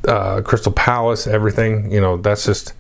[0.07, 1.91] uh, Crystal Palace, everything.
[1.91, 2.73] You know, that's just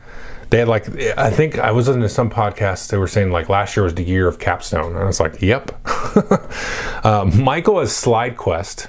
[0.53, 0.87] they had like
[1.17, 2.87] I think I was listening to some podcasts.
[2.87, 5.41] They were saying like last year was the year of capstone, and I was like,
[5.41, 5.71] yep.
[7.03, 8.87] uh, Michael has Slide Quest.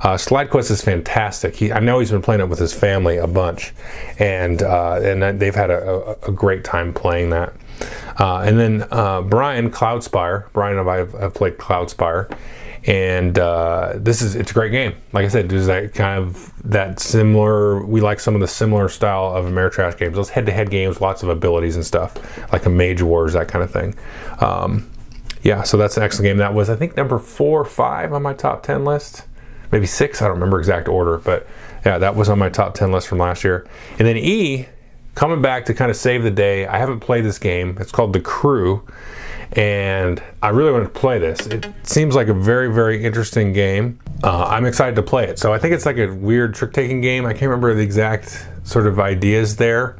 [0.00, 1.56] Uh, Slide Quest is fantastic.
[1.56, 3.74] He, I know he's been playing it with his family a bunch,
[4.18, 7.52] and uh, and they've had a, a, a, great time playing that.
[8.18, 12.34] Uh, and then uh, Brian Cloudspire, Brian and I have, have played Cloudspire,
[12.86, 14.94] and uh, this is it's a great game.
[15.12, 17.84] Like I said, there's that kind of that similar.
[17.84, 20.16] We like some of the similar style of Ameritrash games.
[20.16, 22.16] Those head-to-head games, lots of abilities and stuff,
[22.52, 23.94] like a Mage Wars, that kind of thing.
[24.40, 24.90] Um,
[25.42, 26.36] yeah, so that's an excellent game.
[26.38, 29.24] That was I think number four or five on my top ten list,
[29.72, 30.20] maybe six.
[30.20, 31.46] I don't remember exact order, but
[31.86, 33.66] yeah, that was on my top ten list from last year.
[33.98, 34.68] And then E
[35.14, 36.66] coming back to kind of save the day.
[36.66, 37.78] I haven't played this game.
[37.80, 38.86] It's called The Crew
[39.56, 41.46] and I really want to play this.
[41.46, 44.00] It seems like a very, very interesting game.
[44.22, 45.38] Uh, I'm excited to play it.
[45.38, 47.26] So I think it's like a weird trick taking game.
[47.26, 49.96] I can't remember the exact sort of ideas there.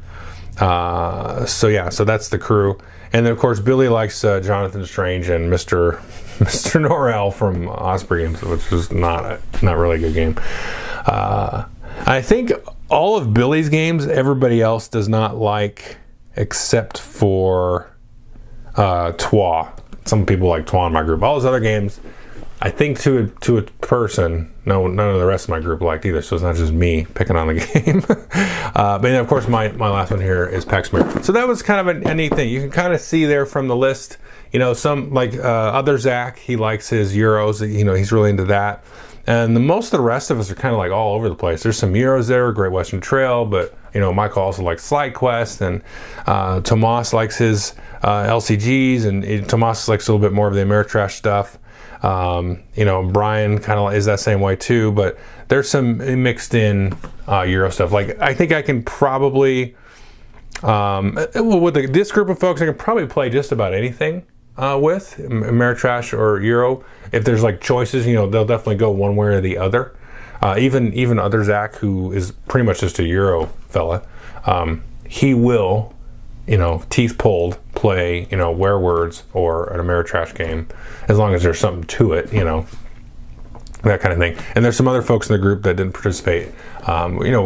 [0.59, 2.77] Uh, so yeah, so that's the crew,
[3.11, 6.01] and then of course Billy likes uh, Jonathan Strange and Mister
[6.39, 10.35] Mister Norrell from Osprey Games, which is not a not really a good game.
[11.05, 11.65] Uh,
[12.05, 12.53] I think
[12.89, 15.97] all of Billy's games, everybody else does not like,
[16.37, 17.91] except for
[18.77, 19.67] uh, Troyes.
[20.05, 21.23] Some people like Troyes in my group.
[21.23, 21.99] All those other games,
[22.61, 25.81] I think to a, to a person, no, none of the rest of my group
[25.81, 26.21] liked either.
[26.21, 28.03] So it's not just me picking on the game.
[28.75, 31.23] uh, but of course, my, my last one here is Pax Pamir.
[31.23, 32.49] So that was kind of a, a neat thing.
[32.49, 34.17] You can kind of see there from the list.
[34.51, 37.67] You know, some like uh, other Zach, he likes his Euros.
[37.67, 38.83] You know, he's really into that.
[39.27, 41.35] And the, most of the rest of us are kind of like all over the
[41.35, 41.63] place.
[41.63, 45.61] There's some Euros there, Great Western Trail, but you know, Michael also likes Slide Quest,
[45.61, 45.81] and
[46.27, 47.73] uh, Tomas likes his
[48.03, 51.57] uh, LCGs, and it, Tomas likes a little bit more of the Ameritrash stuff.
[52.03, 55.17] Um, you know, Brian kind of is that same way too, but
[55.47, 56.95] there's some mixed in
[57.27, 57.93] uh, Euro stuff.
[57.93, 59.77] Like, I think I can probably,
[60.61, 64.25] um, with the, this group of folks, I can probably play just about anything
[64.57, 66.83] uh, with Ameritrash or Euro.
[67.13, 69.95] If there's like choices, you know, they'll definitely go one way or the other.
[70.41, 74.01] Uh, even even other Zach, who is pretty much just a Euro fella,
[74.45, 75.93] um, he will,
[76.47, 80.67] you know, teeth pulled, play, you know, Werewords or an Ameritrash game,
[81.07, 82.65] as long as there's something to it, you know,
[83.83, 84.35] that kind of thing.
[84.55, 86.53] And there's some other folks in the group that didn't participate.
[86.87, 87.43] Um, you know,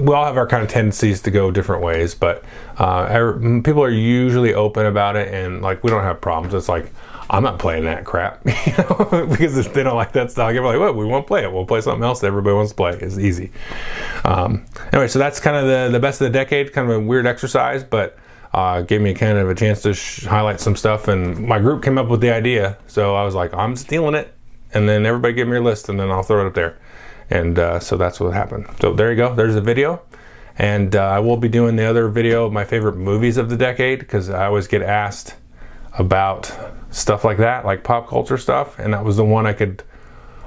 [0.00, 2.44] we all have our kind of tendencies to go different ways, but
[2.78, 6.54] uh, people are usually open about it, and like we don't have problems.
[6.54, 6.92] It's like
[7.30, 10.92] I'm not playing that crap, because if they don't like that style, you're like, well,
[10.92, 11.52] we won't play it.
[11.52, 12.98] We'll play something else that everybody wants to play.
[13.00, 13.50] It's easy.
[14.24, 17.00] Um, anyway, so that's kind of the, the best of the decade, kind of a
[17.00, 18.18] weird exercise, but
[18.54, 21.08] uh, gave me kind of a chance to sh- highlight some stuff.
[21.08, 22.78] And my group came up with the idea.
[22.86, 24.32] So I was like, I'm stealing it.
[24.72, 26.78] And then everybody give me your list and then I'll throw it up there.
[27.30, 28.66] And uh, so that's what happened.
[28.80, 29.34] So there you go.
[29.34, 30.02] There's the video.
[30.56, 33.56] And uh, I will be doing the other video of my favorite movies of the
[33.56, 35.34] decade because I always get asked
[35.98, 36.56] about
[36.94, 39.82] stuff like that, like pop culture stuff, and that was the one I could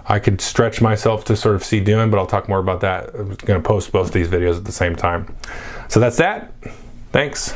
[0.10, 3.14] I could stretch myself to sort of see doing, but I'll talk more about that.
[3.14, 5.36] I'm going to post both these videos at the same time.
[5.90, 6.54] So that's that.
[7.12, 7.54] Thanks.